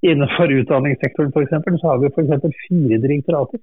Innenfor 0.05 0.53
utdanningssektoren 0.55 1.33
for 1.35 1.45
eksempel, 1.45 1.77
så 1.81 1.91
har 1.91 2.01
vi 2.01 2.09
f.eks. 2.09 2.47
fire 2.65 2.99
direktorater. 3.03 3.61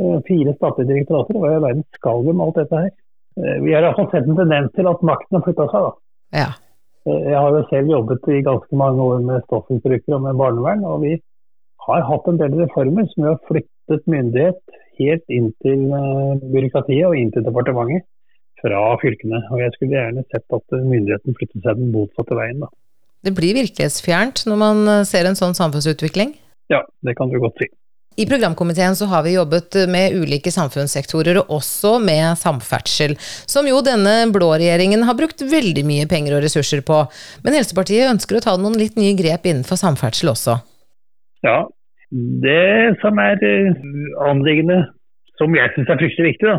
Eh, 0.00 0.16
fire 0.28 0.56
statlige 0.56 0.92
direktorater. 0.94 1.36
Hva 1.36 1.52
i 1.52 1.60
verden 1.66 1.84
skal 1.98 2.24
vi 2.24 2.32
med 2.32 2.46
alt 2.46 2.62
dette 2.62 2.86
her? 2.86 2.96
Vi 3.38 3.70
har 3.70 3.84
iallfall 3.86 4.08
sett 4.10 4.24
en 4.26 4.34
tendens 4.34 4.72
til 4.74 4.88
at 4.90 5.02
makten 5.06 5.36
har 5.36 5.44
flytta 5.44 5.68
seg. 5.70 5.84
da. 5.84 5.92
Ja. 6.40 6.48
Jeg 7.06 7.36
har 7.38 7.54
jo 7.54 7.60
selv 7.68 7.92
jobbet 7.92 8.24
i 8.34 8.40
ganske 8.44 8.78
mange 8.80 9.04
år 9.04 9.20
med 9.28 9.44
stoffmisbrukere 9.44 10.16
og 10.16 10.24
med 10.24 10.40
barnevern. 10.40 10.82
og 10.84 11.04
vi 11.04 11.12
har 11.86 12.02
hatt 12.08 12.26
en 12.28 12.40
del 12.40 12.56
reformer 12.58 13.06
som 13.12 13.28
har 13.28 13.38
flyttet 13.88 14.06
myndighet 14.12 14.60
helt 14.98 15.24
inn 15.32 15.50
til 15.62 15.88
eh, 15.94 16.44
byråkratiet 16.52 17.06
og 17.06 17.16
inn 17.16 17.32
til 17.32 17.44
departementet 17.46 18.06
fra 18.60 18.82
fylkene. 19.00 19.40
Og 19.52 19.62
Jeg 19.62 19.74
skulle 19.76 19.96
gjerne 19.96 20.24
sett 20.28 20.44
at 20.54 20.76
myndigheten 20.76 21.36
flyttet 21.38 21.62
seg 21.62 21.78
den 21.78 21.92
motsatte 21.94 22.36
veien. 22.36 22.64
Da. 22.64 22.70
Det 23.24 23.34
blir 23.34 23.56
virkelighetsfjernt 23.56 24.46
når 24.50 24.58
man 24.60 24.86
eh, 24.88 25.04
ser 25.08 25.28
en 25.28 25.38
sånn 25.38 25.56
samfunnsutvikling? 25.56 26.34
Ja, 26.68 26.82
det 27.06 27.16
kan 27.16 27.30
du 27.30 27.38
godt 27.40 27.62
si. 27.62 27.70
I 28.18 28.26
programkomiteen 28.26 28.96
så 28.98 29.06
har 29.06 29.22
vi 29.22 29.36
jobbet 29.36 29.76
med 29.86 30.16
ulike 30.18 30.50
samfunnssektorer, 30.50 31.38
og 31.38 31.60
også 31.60 32.00
med 32.02 32.34
samferdsel, 32.40 33.14
som 33.46 33.68
jo 33.70 33.78
denne 33.86 34.24
blå 34.34 34.48
regjeringen 34.56 35.04
har 35.06 35.14
brukt 35.14 35.44
veldig 35.46 35.84
mye 35.86 36.08
penger 36.10 36.34
og 36.34 36.42
ressurser 36.42 36.82
på. 36.82 36.98
Men 37.46 37.54
Helsepartiet 37.60 38.10
ønsker 38.10 38.40
å 38.40 38.42
ta 38.42 38.56
noen 38.58 38.74
litt 38.80 38.98
nye 38.98 39.14
grep 39.14 39.46
innenfor 39.46 39.78
samferdsel 39.78 40.32
også? 40.34 40.58
Ja, 41.46 41.60
det 42.10 42.96
som 43.02 43.18
er 43.20 43.40
eh, 43.44 43.80
anliggende, 44.24 44.82
som 45.36 45.54
jeg 45.56 45.72
syns 45.74 45.90
er 45.92 46.00
fryktelig 46.00 46.32
viktig, 46.32 46.52
da, 46.54 46.58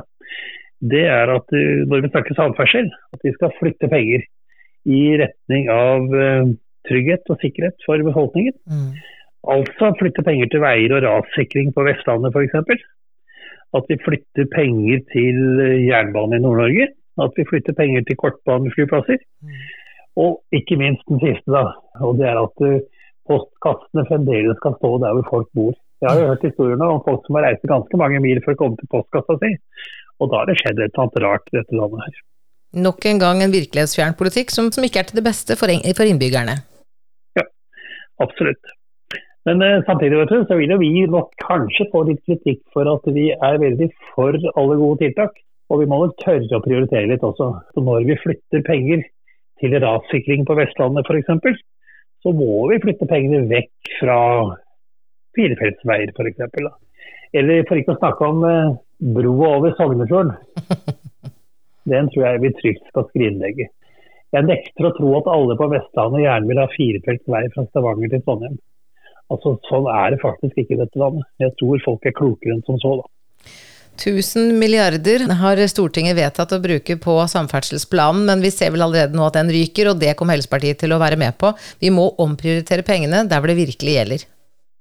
det 0.93 1.05
er 1.09 1.31
at 1.33 1.55
eh, 1.57 1.85
når 1.89 2.05
vi 2.05 2.11
snakker 2.13 2.37
samferdsel, 2.37 2.89
at 3.13 3.25
vi 3.25 3.33
skal 3.33 3.55
flytte 3.57 3.89
penger 3.89 4.25
i 4.89 5.01
retning 5.21 5.71
av 5.73 6.13
eh, 6.13 6.51
trygghet 6.89 7.33
og 7.33 7.41
sikkerhet 7.41 7.87
for 7.87 8.05
befolkningen. 8.05 8.55
Mm. 8.69 8.93
Altså 9.49 9.91
flytte 9.97 10.23
penger 10.27 10.51
til 10.51 10.61
veier 10.61 10.93
og 10.93 11.03
rassikring 11.07 11.73
på 11.73 11.85
Vestlandet 11.87 12.35
f.eks. 12.35 12.85
At 13.77 13.89
vi 13.89 13.99
flytter 14.01 14.47
penger 14.53 15.01
til 15.13 15.37
jernbane 15.85 16.37
i 16.37 16.43
Nord-Norge. 16.43 16.89
At 17.21 17.35
vi 17.37 17.45
flytter 17.47 17.75
penger 17.77 18.05
til 18.05 18.17
kortbaneflyplasser. 18.19 19.21
Mm. 19.41 19.59
Og 20.19 20.39
ikke 20.55 20.77
minst 20.79 21.05
den 21.07 21.21
siste, 21.23 21.53
da. 21.53 21.69
Og 22.03 22.17
det 22.19 22.27
er 22.27 22.41
at 22.41 22.63
postkassene 23.29 24.05
fremdeles 24.09 24.57
skal 24.59 24.75
stå 24.79 24.95
der 25.03 25.15
hvor 25.17 25.29
folk 25.33 25.51
bor. 25.57 25.77
Jeg 25.99 26.09
har 26.09 26.21
jo 26.21 26.31
hørt 26.31 26.45
historiene 26.47 26.87
om 26.87 27.03
folk 27.05 27.25
som 27.27 27.37
har 27.37 27.49
reist 27.49 27.69
ganske 27.69 27.99
mange 27.99 28.21
mil 28.23 28.39
for 28.45 28.55
å 28.55 28.59
komme 28.59 28.79
til 28.79 28.89
postkassa 28.91 29.35
si. 29.43 29.53
Og 30.19 30.31
da 30.31 30.41
har 30.41 30.49
det 30.49 30.57
skjedd 30.59 30.79
et 30.79 30.89
eller 30.89 31.05
annet 31.05 31.21
rart 31.25 31.51
i 31.51 31.57
dette 31.59 31.77
landet 31.79 32.05
her. 32.05 32.17
Nok 32.85 33.05
en 33.09 33.21
gang 33.21 33.39
en 33.41 33.53
virkelighetsfjern 33.53 34.17
politikk 34.19 34.51
som, 34.53 34.69
som 34.73 34.85
ikke 34.85 35.01
er 35.01 35.09
til 35.09 35.19
det 35.19 35.25
beste 35.25 35.57
for, 35.59 35.71
for 35.97 36.11
innbyggerne. 36.11 36.59
Ja, 37.39 37.45
absolutt. 38.21 38.75
Men 39.47 39.63
eh, 39.65 39.79
samtidig 39.87 40.19
vet 40.19 40.33
du, 40.33 40.43
så 40.45 40.57
vil 40.59 40.73
jo 40.75 40.79
vi 40.81 41.05
nok 41.09 41.31
kanskje 41.41 41.87
få 41.93 42.03
litt 42.09 42.21
kritikk 42.27 42.61
for 42.75 42.89
at 42.91 43.07
vi 43.15 43.29
er 43.33 43.61
veldig 43.61 43.87
for 44.11 44.35
alle 44.37 44.77
gode 44.81 44.99
tiltak. 45.05 45.39
Og 45.69 45.83
vi 45.83 45.89
må 45.89 46.01
nok 46.01 46.17
tørre 46.21 46.57
å 46.57 46.63
prioritere 46.65 47.09
litt 47.11 47.25
også. 47.25 47.49
Så 47.73 47.83
når 47.85 48.05
vi 48.09 48.19
flytter 48.21 48.63
penger 48.65 49.03
til 49.61 49.75
rassikring 49.83 50.45
på 50.47 50.57
Vestlandet 50.57 51.09
f.eks., 51.09 51.59
så 52.23 52.33
må 52.35 52.67
vi 52.71 52.81
flytte 52.83 53.07
pengene 53.09 53.47
vekk 53.49 53.91
fra 54.01 54.19
firefeltsveier 55.37 56.13
f.eks. 56.13 56.69
Eller 57.39 57.65
for 57.69 57.79
ikke 57.79 57.95
å 57.95 57.99
snakke 57.99 58.29
om 58.29 58.45
eh, 58.47 58.71
broa 59.19 59.51
over 59.59 59.75
Sognefjorden. 59.77 60.33
Den 61.91 62.09
tror 62.11 62.25
jeg 62.25 62.41
vi 62.43 62.55
trygt 62.57 62.89
skal 62.89 63.07
skrinlegge. 63.09 63.69
Jeg 64.35 64.45
nekter 64.45 64.89
å 64.89 64.93
tro 64.97 65.13
at 65.17 65.29
alle 65.31 65.55
på 65.57 65.69
Vestlandet 65.71 66.25
gjerne 66.25 66.49
vil 66.49 66.61
ha 66.61 66.67
firefelts 66.73 67.31
vei 67.33 67.45
fra 67.53 67.65
Stavanger 67.69 68.11
til 68.13 68.25
Trondheim. 68.25 68.59
Altså, 69.33 69.55
Sånn 69.69 69.87
er 69.93 70.13
det 70.13 70.21
faktisk 70.21 70.57
ikke 70.57 70.75
i 70.75 70.81
dette 70.81 71.01
landet. 71.01 71.25
Jeg 71.41 71.55
tror 71.61 71.81
folk 71.85 72.05
er 72.05 72.17
klokere 72.17 72.57
enn 72.57 72.65
som 72.67 72.77
så. 72.81 72.95
da. 73.01 73.55
1000 73.99 74.53
milliarder 74.59 75.25
har 75.41 75.59
Stortinget 75.71 76.17
vedtatt 76.17 76.53
å 76.55 76.61
bruke 76.63 76.95
på 77.03 77.15
samferdselsplanen, 77.31 78.25
men 78.29 78.43
vi 78.43 78.51
ser 78.53 78.71
vel 78.73 78.85
allerede 78.85 79.17
nå 79.17 79.25
at 79.27 79.35
den 79.35 79.51
ryker, 79.53 79.91
og 79.91 79.99
det 80.01 80.15
kom 80.19 80.31
Helsepartiet 80.31 80.79
til 80.81 80.95
å 80.95 81.01
være 81.01 81.19
med 81.19 81.35
på. 81.41 81.51
Vi 81.83 81.91
må 81.93 82.07
omprioritere 82.23 82.87
pengene 82.87 83.25
der 83.27 83.41
hvor 83.41 83.51
det 83.51 83.59
virkelig 83.59 83.97
gjelder. 83.97 84.23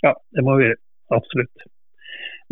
Ja, 0.06 0.14
det 0.36 0.44
må 0.46 0.54
vi 0.60 0.68
gjøre. 0.68 0.80
Absolutt. 1.18 1.66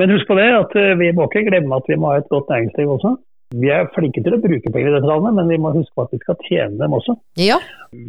Men 0.01 0.13
husk 0.13 0.29
på 0.29 0.37
det 0.37 0.49
at 0.53 0.75
eh, 0.77 0.97
vi 1.01 1.13
må 1.17 1.29
ikke 1.29 1.47
glemme 1.47 1.79
at 1.79 1.87
vi 1.89 1.97
må 2.01 2.11
ha 2.13 2.21
et 2.21 2.29
godt 2.33 2.51
næringsliv 2.53 2.91
også. 2.97 3.15
Vi 3.57 3.71
er 3.71 3.87
flinke 3.95 4.21
til 4.25 4.35
å 4.35 4.43
bruke 4.43 4.73
penger 4.75 4.91
i 4.91 4.97
dette 4.97 5.09
landet, 5.09 5.37
men 5.39 5.53
vi 5.53 5.61
må 5.63 5.71
huske 5.77 5.95
på 5.95 6.05
at 6.05 6.13
vi 6.17 6.19
skal 6.25 6.39
tjene 6.49 6.81
dem 6.81 6.97
også. 6.97 7.15
Ja. 7.39 7.61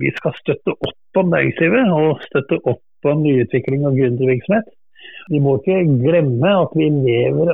Vi 0.01 0.09
skal 0.17 0.33
støtte 0.39 0.73
opp 0.73 1.21
om 1.21 1.29
næringslivet 1.31 1.93
og 1.93 2.25
støtte 2.25 2.57
opp 2.63 3.11
om 3.11 3.21
nyutvikling 3.21 3.85
og 3.85 3.99
gründervirksomhet. 3.99 4.73
Vi 5.31 5.39
må 5.43 5.57
ikke 5.59 5.83
glemme 6.01 6.53
at 6.63 6.73
vi 6.79 6.87
lever 6.89 7.53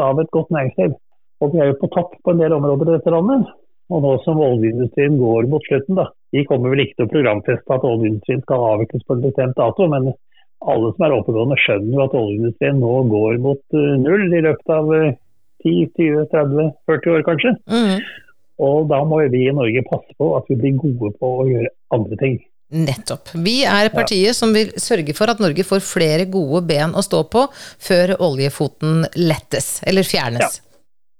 av 0.00 0.20
et 0.20 0.30
godt 0.34 0.50
næringsliv. 0.54 0.96
Og 1.42 1.52
vi 1.52 1.60
er 1.60 1.70
jo 1.70 1.80
på 1.80 1.90
topp 1.94 2.16
på 2.24 2.34
en 2.34 2.40
del 2.40 2.54
områder 2.56 2.90
i 2.90 2.96
dette 2.96 3.12
landet. 3.14 3.48
Og 3.92 4.00
nå 4.00 4.12
som 4.24 4.40
oljeindustrien 4.40 5.18
går 5.20 5.48
mot 5.52 5.64
slutten, 5.68 5.98
da. 5.98 6.08
Vi 6.32 6.44
kommer 6.48 6.72
vel 6.72 6.84
ikke 6.86 6.96
til 6.98 7.08
å 7.08 7.12
programfeste 7.12 7.76
at 7.76 7.84
oljeindustrien 7.84 8.40
skal 8.46 8.68
avvikles 8.70 9.04
på 9.04 9.16
en 9.16 9.24
bestemt 9.26 9.58
dato, 9.58 9.88
men 9.92 10.08
alle 10.64 10.92
som 10.94 11.04
er 11.04 11.16
oppegående 11.18 11.58
skjønner 11.60 11.92
jo 11.92 12.04
at 12.06 12.16
oljeindustrien 12.16 12.80
nå 12.80 12.94
går 13.12 13.40
mot 13.44 13.76
eh, 13.76 13.94
null 14.00 14.24
i 14.30 14.42
løpet 14.46 14.72
av 14.72 14.92
10-20-30-40 15.64 17.14
år 17.16 17.26
kanskje. 17.28 17.54
Mm. 17.68 18.00
Og 18.64 18.88
da 18.88 19.02
må 19.04 19.20
vi 19.34 19.44
i 19.48 19.54
Norge 19.54 19.84
passe 19.90 20.16
på 20.16 20.30
at 20.38 20.48
vi 20.48 20.58
blir 20.60 20.80
gode 20.80 21.12
på 21.20 21.30
å 21.42 21.46
gjøre 21.50 21.72
andre 21.96 22.18
ting. 22.20 22.40
Nettopp. 22.74 23.30
Vi 23.46 23.60
er 23.68 23.90
partiet 23.94 24.32
ja. 24.32 24.36
som 24.36 24.54
vil 24.56 24.72
sørge 24.82 25.14
for 25.14 25.30
at 25.30 25.40
Norge 25.42 25.62
får 25.66 25.82
flere 25.86 26.26
gode 26.30 26.64
ben 26.66 26.94
å 26.96 27.04
stå 27.06 27.22
på 27.30 27.46
før 27.54 28.16
oljefoten 28.24 29.04
lettes, 29.14 29.78
eller 29.86 30.06
fjernes. 30.06 30.58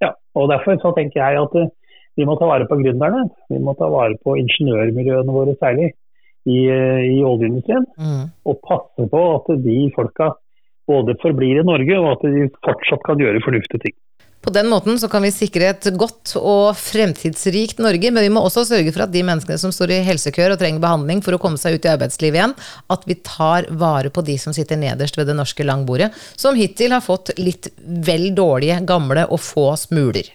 Ja, 0.01 0.09
ja. 0.09 0.11
og 0.35 0.49
derfor 0.51 0.75
så 0.83 0.91
tenker 0.97 1.21
jeg 1.21 1.39
at 1.41 1.59
eh, 1.61 1.71
vi 2.19 2.27
må 2.27 2.37
ta 2.39 2.47
vare 2.49 2.67
på 2.67 2.77
gründerne. 2.79 3.25
Vi 3.51 3.59
må 3.63 3.75
ta 3.79 3.87
vare 3.91 4.19
på 4.23 4.37
ingeniørmiljøene 4.39 5.35
våre 5.35 5.55
særlig 5.59 5.91
i, 5.91 6.59
eh, 6.71 7.03
i 7.17 7.19
oljeindustrien. 7.25 7.87
Mm. 7.99 8.25
Og 8.45 8.59
passe 8.67 9.07
på 9.11 9.23
at 9.33 9.51
de 9.65 9.79
folka 9.95 10.33
både 10.87 11.17
forblir 11.23 11.61
i 11.61 11.67
Norge, 11.67 11.99
og 11.99 12.11
at 12.13 12.27
de 12.35 12.49
fortsatt 12.67 13.03
kan 13.07 13.21
gjøre 13.21 13.43
fornuftige 13.43 13.87
ting. 13.87 13.95
På 14.45 14.51
den 14.53 14.67
måten 14.69 14.99
så 15.01 15.07
kan 15.09 15.23
vi 15.25 15.31
sikre 15.33 15.71
et 15.71 15.87
godt 15.97 16.35
og 16.37 16.75
fremtidsrikt 16.77 17.79
Norge, 17.81 18.11
men 18.13 18.21
vi 18.27 18.29
må 18.29 18.43
også 18.45 18.61
sørge 18.69 18.91
for 18.93 19.07
at 19.07 19.13
de 19.13 19.23
menneskene 19.25 19.57
som 19.57 19.73
står 19.73 19.95
i 19.95 20.03
helsekøer 20.05 20.53
og 20.53 20.59
trenger 20.61 20.83
behandling 20.83 21.23
for 21.25 21.33
å 21.33 21.39
komme 21.41 21.57
seg 21.57 21.79
ut 21.79 21.87
i 21.87 21.91
arbeidslivet 21.95 22.37
igjen, 22.37 22.53
at 22.93 23.07
vi 23.09 23.17
tar 23.25 23.65
vare 23.73 24.13
på 24.13 24.21
de 24.27 24.37
som 24.41 24.53
sitter 24.53 24.77
nederst 24.77 25.17
ved 25.17 25.31
det 25.31 25.37
norske 25.39 25.65
langbordet, 25.65 26.11
som 26.37 26.57
hittil 26.59 26.93
har 26.93 27.01
fått 27.01 27.33
litt 27.41 27.71
vel 27.81 28.29
dårlige, 28.37 28.83
gamle 28.85 29.25
og 29.25 29.41
få 29.41 29.71
smuler. 29.81 30.29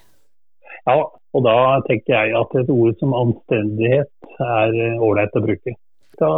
Ja, 0.91 0.99
og 1.07 1.47
da 1.47 1.57
tenker 1.87 2.17
jeg 2.17 2.35
at 2.35 2.57
et 2.59 2.73
ord 2.75 2.99
som 2.99 3.15
anstendighet 3.15 4.41
er 4.43 4.79
ålreit 4.99 5.39
å 5.39 5.45
bruke. 5.45 5.77
Da 6.19 6.33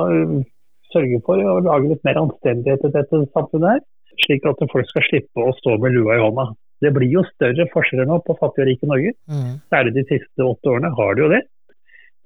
sørge 0.93 1.23
for 1.25 1.41
å 1.41 1.61
lage 1.65 1.95
litt 1.95 2.05
mer 2.05 2.21
anstendighet 2.21 2.85
i 2.85 2.93
dette 2.99 3.23
samfunnet 3.33 3.79
her, 3.79 3.87
slik 4.27 4.45
at 4.45 4.61
folk 4.69 4.91
skal 4.91 5.09
slippe 5.09 5.41
å 5.41 5.55
stå 5.57 5.79
med 5.81 5.97
lua 5.97 6.19
i 6.19 6.27
hånda. 6.27 6.53
Det 6.83 6.93
blir 6.95 7.11
jo 7.11 7.25
større 7.31 7.69
forskjeller 7.73 8.09
nå 8.11 8.19
på 8.27 8.37
fattig 8.41 8.65
og 8.65 8.71
rik 8.71 8.83
i 8.83 8.91
Norge. 8.91 9.13
Mm. 9.31 9.59
Særlig 9.73 9.95
de 9.99 10.07
siste 10.11 10.47
åtte 10.47 10.73
årene 10.73 10.93
har 10.99 11.15
det 11.15 11.25
jo 11.25 11.31
det. 11.33 11.43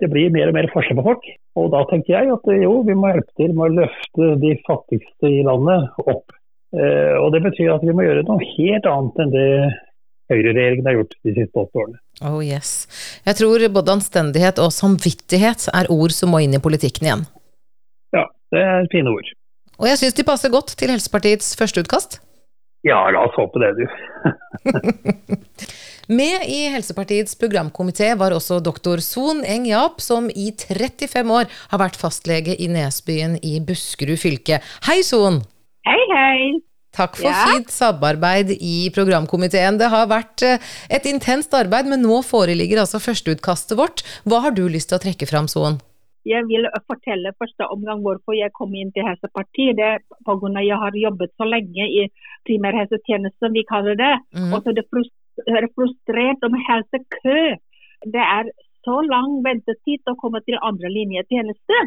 Det 0.01 0.09
blir 0.13 0.33
mer 0.33 0.51
og 0.51 0.57
mer 0.57 0.69
forskjell 0.73 0.99
på 0.99 1.07
folk. 1.07 1.29
Og 1.57 1.71
da 1.73 1.83
tenker 1.91 2.15
jeg 2.15 2.33
at 2.35 2.49
jo, 2.61 2.73
vi 2.85 2.97
må 2.97 3.13
hjelpe 3.13 3.33
til 3.41 3.55
med 3.57 3.65
å 3.69 3.85
løfte 3.85 4.33
de 4.43 4.53
fattigste 4.67 5.31
i 5.31 5.45
landet 5.47 6.01
opp. 6.05 6.37
Eh, 6.77 7.17
og 7.21 7.31
det 7.33 7.41
betyr 7.47 7.73
at 7.77 7.85
vi 7.87 7.95
må 7.97 8.05
gjøre 8.05 8.27
noe 8.27 8.45
helt 8.57 8.89
annet 8.91 9.23
enn 9.25 9.33
det 9.33 9.49
høyreregjeringen 10.33 10.89
har 10.89 10.99
gjort 10.99 11.17
de 11.25 11.35
siste 11.37 11.63
åtte 11.63 11.81
årene. 11.83 12.01
Oh 12.27 12.41
yes. 12.45 12.75
Jeg 13.27 13.39
tror 13.39 13.65
både 13.73 13.97
anstendighet 13.99 14.61
og 14.63 14.75
samvittighet 14.75 15.69
er 15.73 15.91
ord 15.93 16.15
som 16.17 16.33
må 16.35 16.43
inn 16.45 16.57
i 16.57 16.63
politikken 16.63 17.09
igjen. 17.09 17.27
Ja, 18.17 18.27
det 18.53 18.63
er 18.65 18.89
fine 18.93 19.13
ord. 19.13 19.33
Og 19.77 19.91
jeg 19.91 20.01
syns 20.01 20.17
de 20.17 20.25
passer 20.27 20.53
godt 20.53 20.73
til 20.81 20.93
Helsepartiets 20.93 21.53
førsteutkast. 21.59 22.21
Ja, 22.87 23.01
la 23.11 23.25
oss 23.27 23.35
håpe 23.35 23.59
det, 23.59 23.73
du. 23.75 23.85
Med 26.19 26.45
i 26.47 26.69
Helsepartiets 26.71 27.35
programkomité 27.39 28.13
var 28.15 28.31
også 28.37 28.61
doktor 28.63 29.03
Son 29.03 29.43
Eng 29.43 29.67
Jap, 29.67 29.99
som 30.05 30.29
i 30.31 30.53
35 30.55 31.33
år 31.35 31.51
har 31.73 31.83
vært 31.83 31.99
fastlege 31.99 32.55
i 32.55 32.69
Nesbyen 32.71 33.41
i 33.43 33.57
Buskerud 33.59 34.21
fylke. 34.23 34.61
Hei, 34.87 35.01
Son! 35.03 35.41
Hei, 35.87 35.99
hei! 36.13 36.39
Takk 36.97 37.19
for 37.19 37.29
ja. 37.29 37.43
fint 37.51 37.75
samarbeid 37.75 38.55
i 38.55 38.87
programkomiteen. 38.95 39.77
Det 39.83 39.91
har 39.93 40.07
vært 40.09 40.47
eh, 40.47 40.63
et 40.89 41.11
intenst 41.11 41.53
arbeid, 41.59 41.91
men 41.91 42.07
nå 42.07 42.23
foreligger 42.25 42.81
altså 42.85 43.03
førsteutkastet 43.03 43.77
vårt. 43.77 44.07
Hva 44.25 44.41
har 44.47 44.57
du 44.57 44.65
lyst 44.71 44.93
til 44.93 45.01
å 45.01 45.03
trekke 45.03 45.29
fram, 45.29 45.51
Son? 45.51 45.83
Jeg 46.27 46.47
vil 46.51 46.67
fortelle 46.91 47.35
første 47.39 47.69
omgang 47.71 48.03
hvorfor 48.05 48.35
jeg 48.35 48.55
kom 48.59 48.75
inn 48.75 48.93
til 48.95 49.07
Helsepartiet. 49.07 49.79
Det 49.79 49.87
er 49.95 50.05
pga. 50.27 50.51
jeg 50.61 50.79
har 50.83 51.01
jobbet 51.07 51.31
så 51.39 51.47
lenge 51.47 51.87
i 52.01 52.07
primærhelsetjenesten, 52.49 53.55
vi 53.55 53.65
kaller 53.73 53.95
det. 53.95 54.15
Mm. 54.35 54.53
Og 54.53 54.63
så 54.63 54.75
er 54.75 55.61
det 55.67 55.75
frustrert 55.79 56.47
om 56.49 56.57
helsekø. 56.69 57.43
Det 58.15 58.25
er 58.39 58.51
så 58.87 58.97
lang 59.03 59.41
ventetid 59.45 60.03
til 60.03 60.15
å 60.15 60.19
komme 60.21 60.41
til 60.47 60.59
andre 60.69 60.91
linjetjeneste. 60.93 61.79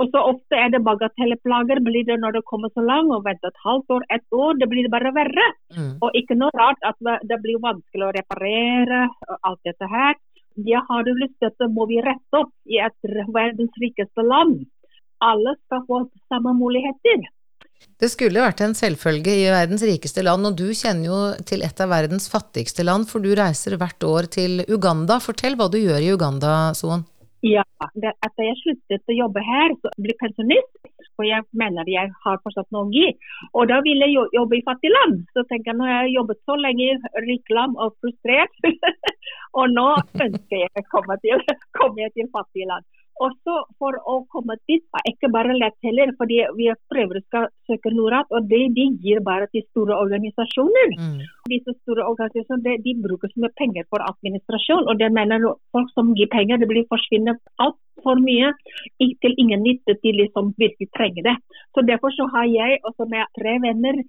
Og 0.00 0.10
så 0.12 0.22
ofte 0.32 0.58
er 0.58 0.72
det 0.72 0.82
bagatelleplager 0.84 1.80
blir 1.84 2.04
det 2.08 2.18
når 2.20 2.38
det 2.38 2.44
kommer 2.48 2.72
så 2.72 2.84
langt, 2.84 3.12
og 3.14 3.24
venter 3.28 3.52
et 3.52 3.64
halvt 3.66 3.96
år, 3.96 4.04
ett 4.16 4.36
år. 4.36 4.58
Det 4.60 4.68
blir 4.72 4.90
bare 4.92 5.14
verre. 5.16 5.48
Mm. 5.76 5.94
Og 6.04 6.18
ikke 6.20 6.36
noe 6.40 6.52
rart 6.58 6.84
at 6.88 7.00
det 7.28 7.40
blir 7.44 7.60
vanskelig 7.64 8.08
å 8.08 8.14
reparere 8.18 9.06
alt 9.40 9.62
dette 9.68 9.88
her. 9.96 10.16
Jeg 10.56 10.82
har 10.88 11.08
lyst 11.08 11.36
til 11.40 11.50
at 11.50 11.68
må 11.72 11.86
vi 11.90 12.00
rette 12.04 12.40
opp 12.40 12.52
i 12.68 12.80
et 12.82 13.12
verdens 13.32 13.78
rikeste 13.80 14.24
land. 14.26 14.64
Alle 15.22 15.54
skal 15.64 15.86
få 15.86 16.02
samme 16.28 16.54
muligheter. 16.58 17.28
Det 17.98 18.10
skulle 18.10 18.42
vært 18.42 18.62
en 18.64 18.74
selvfølge 18.74 19.32
i 19.42 19.46
verdens 19.50 19.82
rikeste 19.86 20.24
land, 20.26 20.46
og 20.46 20.58
du 20.58 20.68
kjenner 20.74 21.06
jo 21.08 21.20
til 21.46 21.62
et 21.66 21.80
av 21.82 21.90
verdens 21.90 22.28
fattigste 22.30 22.84
land, 22.86 23.08
for 23.10 23.22
du 23.22 23.32
reiser 23.38 23.78
hvert 23.78 24.06
år 24.06 24.28
til 24.36 24.62
Uganda. 24.68 25.18
Fortell 25.22 25.58
hva 25.58 25.68
du 25.70 25.78
gjør 25.80 26.02
i 26.02 26.12
Uganda, 26.14 26.52
Soen. 26.78 27.06
Ja, 27.42 27.64
etter 27.98 28.44
jeg 28.46 28.58
sluttet 28.60 29.10
å 29.10 29.14
jobbe 29.16 29.42
her, 29.42 29.72
så 29.82 29.90
ble 29.98 30.14
pensjonist, 30.20 30.76
for 31.18 31.26
jeg 31.26 31.42
mener 31.58 31.88
jeg 31.90 32.10
har 32.24 32.38
fortsatt 32.44 32.68
noe 32.74 32.86
å 32.86 32.92
gi. 32.94 33.08
Og 33.58 33.66
da 33.70 33.80
ville 33.82 34.06
jeg 34.06 34.30
jobbe 34.36 34.58
i 34.58 34.62
fattig 34.66 34.92
land. 34.92 35.24
Så 35.34 35.42
tenker 35.50 35.72
jeg 35.72 35.80
når 35.80 35.90
jeg 35.90 35.98
har 35.98 36.12
jobbet 36.12 36.40
så 36.46 36.58
lenge 36.60 36.86
i 36.86 37.24
rike 37.26 37.56
land 37.58 37.74
og 37.82 37.96
frustrert, 37.98 38.54
og 39.52 39.76
nå 39.76 39.88
ønsker 40.26 40.64
jeg 40.64 40.72
å 40.80 40.88
komme 40.92 41.18
til, 41.24 41.46
komme 41.78 42.10
til 42.16 42.28
fattige 42.32 42.68
land. 42.70 42.88
Også 43.20 43.54
for 43.78 43.96
å 44.08 44.14
komme 44.32 44.56
dit 44.70 44.82
er 44.96 45.04
ikke 45.10 45.28
bare 45.34 45.54
lett 45.54 45.76
heller, 45.84 46.14
fordi 46.18 46.40
vi 46.56 46.70
prøver 46.90 47.20
å 47.20 47.42
søke 47.68 47.92
Norad, 47.92 48.30
og 48.32 48.48
det 48.50 48.62
de 48.76 48.86
gir 49.04 49.20
bare 49.26 49.46
til 49.52 49.64
store 49.68 49.98
organisasjoner. 50.00 50.94
Mm. 50.96 51.20
Disse 51.52 51.76
store 51.82 52.06
organisasjonene 52.08 52.64
de, 52.64 52.78
de 52.86 52.96
brukes 53.04 53.36
med 53.44 53.54
penger 53.60 53.86
for 53.92 54.02
administrasjon, 54.08 54.88
og 54.88 54.98
det 55.02 55.12
mener 55.14 55.44
folk 55.76 55.92
som 55.92 56.14
gir 56.18 56.32
penger, 56.32 56.62
det 56.62 56.70
blir 56.72 56.88
forsvinner 56.90 57.38
altfor 57.62 58.18
mye 58.24 58.54
til 58.98 59.36
ingen 59.36 59.62
nytte 59.66 59.98
til 60.00 60.18
de 60.24 60.30
som 60.32 60.50
virkelig 60.58 60.90
trenger 60.96 61.28
det. 61.30 61.36
Så 61.76 61.84
Derfor 61.92 62.14
så 62.16 62.26
har 62.32 62.48
jeg 62.48 62.80
også 62.88 63.06
med 63.12 63.28
tre 63.36 63.58
venner 63.60 64.00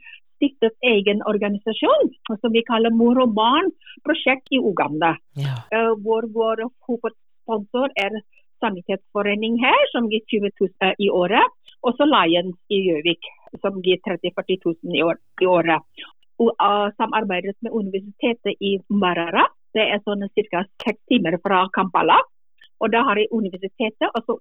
stiftet 0.43 0.75
egen 0.84 1.23
organisasjon 1.29 2.12
som 2.27 2.51
vi 2.51 2.63
kaller 2.67 2.91
Mor 2.91 3.21
og 3.23 3.32
barn-prosjekt 3.38 4.51
i 4.51 4.60
Uganda. 4.60 5.15
Ja. 5.39 5.56
Hvor 6.03 6.27
vår 6.36 6.65
hovedsponsor 6.88 7.95
er 7.95 8.19
sanitetsforening 8.63 9.60
her, 9.63 9.86
som 9.91 10.10
gir 10.12 10.23
20 10.32 10.51
000 10.60 10.99
i 10.99 11.10
året. 11.12 11.56
Og 11.84 11.95
så 11.97 12.08
Lions 12.08 12.56
i 12.71 12.79
Gjøvik, 12.88 13.32
som 13.63 13.79
gir 13.84 13.99
30 14.08 14.32
000-40 14.36 14.60
000 14.65 14.99
i, 14.99 15.03
år, 15.03 15.19
i 15.43 15.49
året. 15.49 16.03
Og 16.43 16.51
uh, 16.60 16.89
samarbeidet 16.99 17.56
med 17.62 17.75
universitetet 17.75 18.60
i 18.60 18.77
Marara. 18.89 19.47
Det 19.73 19.84
er 19.84 20.03
sånn 20.03 20.23
ca. 20.36 20.63
seks 20.84 21.01
timer 21.12 21.39
fra 21.43 21.65
Kampala. 21.75 22.19
Og 22.84 22.91
da 22.91 23.03
har 23.08 23.19
jeg 23.19 23.32
universitetet 23.32 24.10
og 24.12 24.23
så 24.27 24.38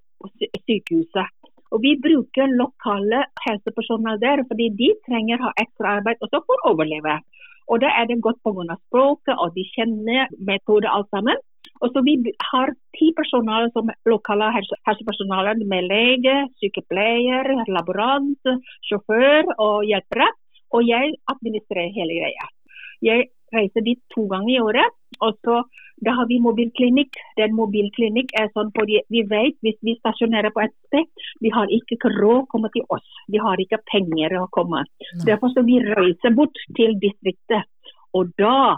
sykehuset. 0.67 1.51
Og 1.73 1.81
Vi 1.81 1.95
bruker 1.97 2.51
lokale 2.53 3.23
helsepersonell 3.45 4.19
der, 4.21 4.43
fordi 4.49 4.69
de 4.77 4.91
trenger 5.07 5.39
å 5.39 5.47
ha 5.47 5.53
ekstra 5.63 5.97
arbeid 5.97 6.21
også 6.21 6.43
for 6.45 6.61
å 6.61 6.73
overleve. 6.75 7.17
Og 7.71 7.81
da 7.81 7.89
er 7.97 8.05
det 8.09 8.21
godt 8.21 8.41
pga. 8.45 8.77
språket, 8.85 9.33
og 9.41 9.55
de 9.55 9.63
kjenner 9.73 10.29
metoder 10.37 10.89
alt 10.91 11.09
sammen. 11.09 11.37
Og 11.81 11.89
så 11.91 12.03
Vi 12.05 12.15
har 12.51 12.73
ti 12.97 13.11
personer 13.17 13.71
som 13.73 13.89
lokale 14.05 14.51
helse, 14.53 14.75
med 15.65 15.83
lege, 15.89 16.35
sykepleier, 16.61 17.65
laborant, 17.67 18.43
sjåfør 18.89 19.55
og 19.57 19.83
hjelpere. 19.89 20.29
Og 20.73 20.81
jeg 20.87 21.15
administrerer 21.27 21.93
hele 21.93 22.13
greia. 22.19 22.45
Jeg 23.01 23.29
reiser 23.55 23.85
dit 23.85 24.01
to 24.13 24.25
ganger 24.31 24.53
i 24.53 24.61
året. 24.63 24.99
Og 25.21 25.37
så 25.45 25.61
da 26.03 26.13
har 26.17 26.27
vi 26.27 26.39
mobilklinikk. 26.43 27.17
Den 27.37 27.53
mobilklinikk 27.57 28.33
er 28.39 28.49
sånn 28.55 28.71
fordi 28.75 28.99
vi 29.13 29.23
vet 29.29 29.55
hvis 29.65 29.77
vi 29.85 29.95
stasjonerer 29.99 30.53
på 30.55 30.63
et 30.65 30.73
sted, 30.87 31.09
vi 31.43 31.51
har 31.53 31.71
ikke 31.71 31.99
råd 32.17 32.41
å 32.41 32.47
komme 32.51 32.71
til 32.73 32.85
oss. 32.93 33.05
Vi 33.31 33.41
har 33.41 33.61
ikke 33.61 33.81
penger 33.91 34.37
å 34.41 34.47
komme. 34.55 34.83
Nei. 34.83 35.25
Derfor 35.29 35.53
så 35.53 35.63
vi 35.67 35.79
reiser 35.85 36.35
bort 36.35 36.57
til 36.77 36.97
distriktet. 37.03 37.69
Og 38.13 38.33
da 38.37 38.77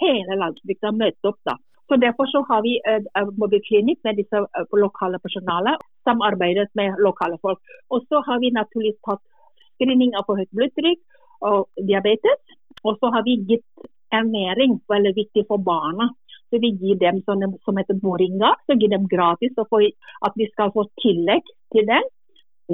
hele 0.00 0.38
landsbygda 0.40 0.92
møter 0.96 1.32
opp 1.32 1.40
da. 1.48 1.56
Så 1.90 1.98
Derfor 1.98 2.28
så 2.30 2.44
har 2.46 2.62
vi 2.62 2.76
uh, 2.86 3.30
mobilklinikk 3.34 3.98
med 4.06 4.20
disse 4.20 4.38
uh, 4.38 4.76
lokale 4.78 5.18
personalet, 5.18 5.80
samarbeidet 6.06 6.68
med 6.78 7.00
lokale 7.02 7.38
folk. 7.42 7.58
Og 7.90 8.04
så 8.06 8.22
har 8.26 8.38
vi 8.38 8.52
naturligvis 8.54 9.00
tatt 9.06 9.22
screening 9.74 10.14
av 10.14 10.28
høyt 10.28 10.50
blodtrykk 10.54 11.00
og 11.50 11.66
diabetes. 11.88 12.38
Og 12.86 12.96
så 13.00 13.10
har 13.14 13.24
vi 13.26 13.40
gitt 13.48 13.88
ernæring, 14.14 14.80
veldig 14.90 15.12
viktig 15.16 15.44
for 15.48 15.62
barna. 15.70 16.10
Så 16.50 16.58
vi 16.62 16.72
gir 16.82 16.98
dem 16.98 17.20
sånne, 17.26 17.52
som 17.64 17.78
heter 17.78 18.00
moringa, 18.02 18.54
så 18.66 18.74
gir 18.78 18.90
dem 18.90 19.06
gratis 19.10 19.54
for 19.58 19.84
at 20.26 20.40
vi 20.40 20.48
skal 20.50 20.72
få 20.74 20.88
tillegg 21.02 21.46
til 21.74 21.86
den. 21.86 22.08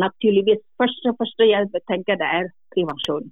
Naturligvis, 0.00 0.60
første, 0.80 1.12
første 1.18 1.48
jeg 1.48 1.68
tenker 1.88 2.18
det 2.20 2.28
er 2.38 2.50
prevensjon. 2.72 3.28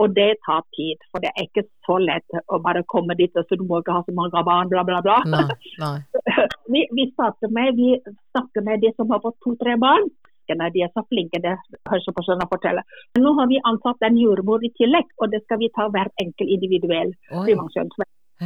Og 0.00 0.14
det 0.16 0.30
tar 0.46 0.64
tid, 0.76 0.98
for 1.12 1.22
det 1.22 1.30
er 1.36 1.46
ikke 1.46 1.66
så 1.86 1.98
lett 2.00 2.40
å 2.48 2.58
bare 2.64 2.82
komme 2.90 3.14
dit 3.18 3.36
og 3.36 3.46
så 3.46 3.58
du 3.58 3.64
må 3.68 3.82
ikke 3.82 3.94
ha 3.94 4.02
så 4.06 4.14
mange 4.16 4.42
barn, 4.48 4.70
bla, 4.72 4.82
bla, 4.88 5.02
bla. 5.04 5.18
Nei, 5.28 5.44
nei. 5.82 5.96
vi, 6.72 6.86
vi, 6.96 7.06
snakker 7.12 7.52
med, 7.52 7.76
vi 7.78 7.98
snakker 8.32 8.66
med 8.66 8.82
de 8.82 8.90
som 8.96 9.12
har 9.12 9.22
fått 9.24 9.38
to-tre 9.44 9.76
barn. 9.80 10.08
De 10.58 10.84
er 10.84 10.90
så 10.92 11.04
flinke, 11.08 11.40
det 11.42 11.54
hørselspersonen 11.90 12.48
forteller. 12.50 12.84
Nå 13.18 13.34
har 13.38 13.48
vi 13.50 13.60
ansatt 13.68 14.02
en 14.08 14.18
jordmor 14.20 14.64
i 14.64 14.72
tillegg, 14.78 15.08
og 15.18 15.32
det 15.32 15.42
skal 15.46 15.60
vi 15.62 15.70
ta 15.76 15.88
hver 15.92 16.10
enkelt 16.22 16.56
individuell 16.56 17.14
prevensjon. 17.30 17.92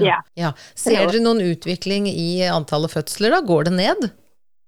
Ja. 0.00 0.20
ja. 0.36 0.52
Ser 0.76 1.06
dere 1.06 1.22
noen 1.24 1.40
utvikling 1.44 2.08
i 2.10 2.44
antallet 2.52 2.92
fødsler, 2.92 3.32
da? 3.32 3.40
Går 3.46 3.68
det 3.70 3.74
ned? 3.78 4.08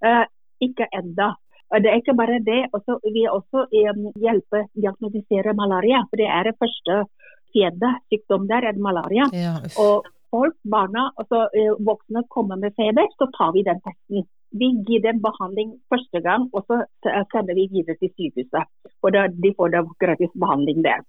Eh, 0.05 0.25
ikke 0.65 0.89
enda. 0.97 1.35
Det 1.69 1.91
er 1.91 2.01
ikke 2.01 2.17
bare 2.17 2.39
det. 2.45 2.63
Også, 2.73 2.97
vi 3.13 3.27
også 3.29 3.67
um, 3.69 4.07
hjelper 4.17 4.69
diagnostisere 4.73 5.53
malaria. 5.57 6.01
for 6.09 6.21
Det 6.21 6.29
er 6.39 6.49
det 6.49 6.57
første 6.63 7.03
fjedesykdom 7.53 8.49
der, 8.49 8.71
er 8.71 8.81
malaria. 8.81 9.29
Ja, 9.37 9.59
og 9.85 10.09
folk, 10.33 10.57
barna, 10.65 11.11
altså 11.21 11.45
uh, 11.53 11.75
voksne 11.85 12.25
kommer 12.33 12.57
med 12.57 12.77
feber, 12.79 13.09
så 13.21 13.29
tar 13.37 13.53
vi 13.57 13.67
den 13.69 13.83
testen. 13.85 14.25
Vi 14.51 14.69
gir 14.89 15.03
dem 15.05 15.19
behandling 15.21 15.75
første 15.93 16.21
gang, 16.25 16.47
og 16.57 16.65
så 16.69 16.81
sender 17.05 17.55
vi 17.55 17.67
videre 17.73 17.99
til 18.01 18.09
sykehuset. 18.15 18.65
Og 19.03 19.13
da, 19.13 19.27
De 19.29 19.51
får 19.57 19.75
da 19.75 19.83
gratis 20.01 20.33
behandling 20.33 20.81
der. 20.87 21.05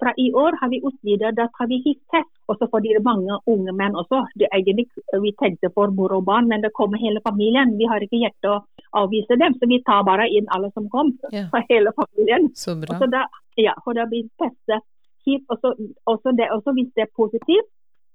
Fra 0.00 0.12
i 0.18 0.30
år 0.34 0.56
har 0.60 0.70
vi 0.70 0.80
utvidet, 0.86 1.36
da 1.38 1.46
tar 1.56 1.68
vi 1.70 1.80
HIV-test. 1.84 2.30
Også 2.50 2.66
fordi 2.70 2.92
det 2.94 3.00
er 3.00 3.06
mange 3.06 3.38
unge 3.46 3.72
menn 3.78 3.94
også. 3.98 4.24
Det 4.38 4.48
er 4.48 4.58
egentlig 4.58 4.86
Vi 5.22 5.32
tenkte 5.38 5.70
for 5.74 5.90
mor 5.94 6.12
og 6.18 6.24
barn, 6.24 6.48
men 6.48 6.62
det 6.62 6.72
kommer 6.74 6.98
hele 6.98 7.22
familien. 7.28 7.78
Vi 7.78 7.86
har 7.90 8.02
ikke 8.02 8.22
hjerte 8.22 8.50
å 8.50 8.60
avvise 9.02 9.38
dem, 9.38 9.54
så 9.58 9.70
vi 9.70 9.82
tar 9.86 10.02
bare 10.06 10.26
inn 10.28 10.50
alle 10.50 10.70
som 10.74 10.88
kom. 10.90 11.14
Ja. 11.30 11.46
For 11.54 11.66
hele 11.70 11.94
familien. 11.94 12.50
Så 12.54 12.74
bra. 12.74 12.94
Og 12.94 13.02
så 13.02 13.10
da, 13.10 13.26
ja, 13.56 13.74
og 13.86 13.94
da 13.98 14.06
blir 14.10 14.26
testet 14.38 14.82
hiv. 15.26 15.42
Også, 15.48 15.74
også, 16.06 16.34
det, 16.38 16.50
også 16.50 16.74
hvis 16.74 16.90
det 16.96 17.06
er 17.06 17.12
positivt, 17.16 17.70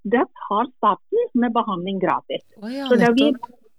da 0.06 0.26
tar 0.48 0.68
staten 0.78 1.30
med 1.34 1.54
behandling 1.56 2.00
gratis. 2.02 2.44
Oh, 2.62 2.70
ja, 2.72 2.88
så 2.90 3.00
da 3.02 3.12
vi 3.16 3.32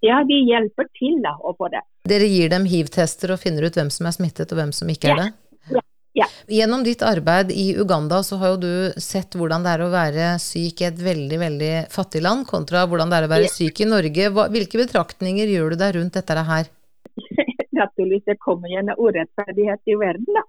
ja, 0.04 0.22
vi 0.28 0.42
hjelper 0.50 0.88
til 0.96 1.20
da, 1.24 1.34
å 1.40 1.54
få 1.56 1.70
det. 1.72 1.82
Dere 2.08 2.28
gir 2.28 2.50
dem 2.52 2.66
hiv-tester 2.68 3.32
og 3.34 3.40
finner 3.42 3.66
ut 3.66 3.76
hvem 3.78 3.90
som 3.92 4.08
er 4.08 4.16
smittet 4.16 4.52
og 4.52 4.60
hvem 4.60 4.72
som 4.76 4.90
ikke 4.92 5.12
er 5.12 5.22
det? 5.22 5.28
Ja. 5.72 5.82
ja. 6.20 6.28
Gjennom 6.58 6.84
ditt 6.86 7.02
arbeid 7.06 7.50
i 7.54 7.68
Uganda 7.80 8.20
så 8.26 8.38
har 8.42 8.54
jo 8.54 8.62
du 8.62 9.00
sett 9.02 9.34
hvordan 9.38 9.64
det 9.66 9.74
er 9.74 9.84
å 9.86 9.92
være 9.92 10.32
syk 10.42 10.82
i 10.84 10.88
et 10.90 11.00
veldig, 11.02 11.38
veldig 11.42 11.72
fattig 11.92 12.22
land, 12.26 12.46
kontra 12.50 12.84
hvordan 12.86 13.12
det 13.12 13.20
er 13.20 13.28
å 13.28 13.32
være 13.32 13.52
syk 13.52 13.82
i 13.82 13.88
Norge. 13.88 14.30
Hvilke 14.54 14.82
betraktninger 14.84 15.54
gjør 15.54 15.74
du 15.74 15.80
deg 15.84 15.96
rundt 15.98 16.20
dette 16.20 16.44
her? 16.50 16.68
Naturligvis 17.80 18.28
det 18.28 18.38
kommer 18.40 18.70
igjen 18.70 18.92
urettferdighet 18.96 19.92
i 19.92 19.98
verden, 20.00 20.28
da. 20.36 20.44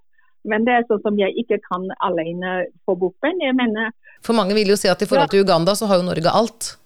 Men 0.48 0.64
det 0.64 0.74
er 0.76 0.84
sånn 0.88 1.00
som 1.02 1.16
jeg 1.18 1.34
ikke 1.42 1.58
kan 1.64 1.88
alene 2.04 2.68
få 2.86 2.94
den. 2.96 3.40
Jeg 3.42 3.56
mener 3.58 3.90
For 4.24 4.38
mange 4.38 4.54
vil 4.56 4.70
jo 4.70 4.78
si 4.78 4.88
at 4.88 5.02
i 5.02 5.08
forhold 5.08 5.32
til 5.32 5.42
Uganda 5.44 5.74
så 5.76 5.88
har 5.90 5.98
jo 6.00 6.06
Norge 6.06 6.30
alt. 6.30 6.76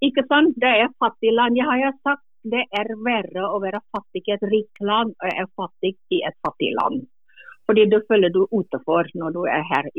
Ikke 0.00 0.24
sant? 0.28 0.56
Det 0.56 0.72
er 0.82 0.92
fattig 1.02 1.32
land. 1.36 1.56
Jeg 1.58 1.68
har 1.68 1.96
sagt 2.06 2.24
det 2.48 2.62
er 2.72 2.88
verre 3.04 3.48
å 3.52 3.58
være 3.60 3.82
fattig 3.92 4.22
i 4.24 4.32
et 4.32 4.44
rikt 4.48 4.80
land 4.80 5.12
og 5.12 5.26
er 5.28 5.48
fattig 5.60 5.96
i 6.08 6.22
et 6.24 6.36
fattig 6.46 6.70
land. 6.78 7.02
Fordi 7.68 7.84
du 7.92 7.98
føler 8.08 8.32
du 8.32 8.46
utenfor 8.50 9.10
når 9.20 9.34
du 9.36 9.42
er 9.44 9.62
her. 9.68 9.90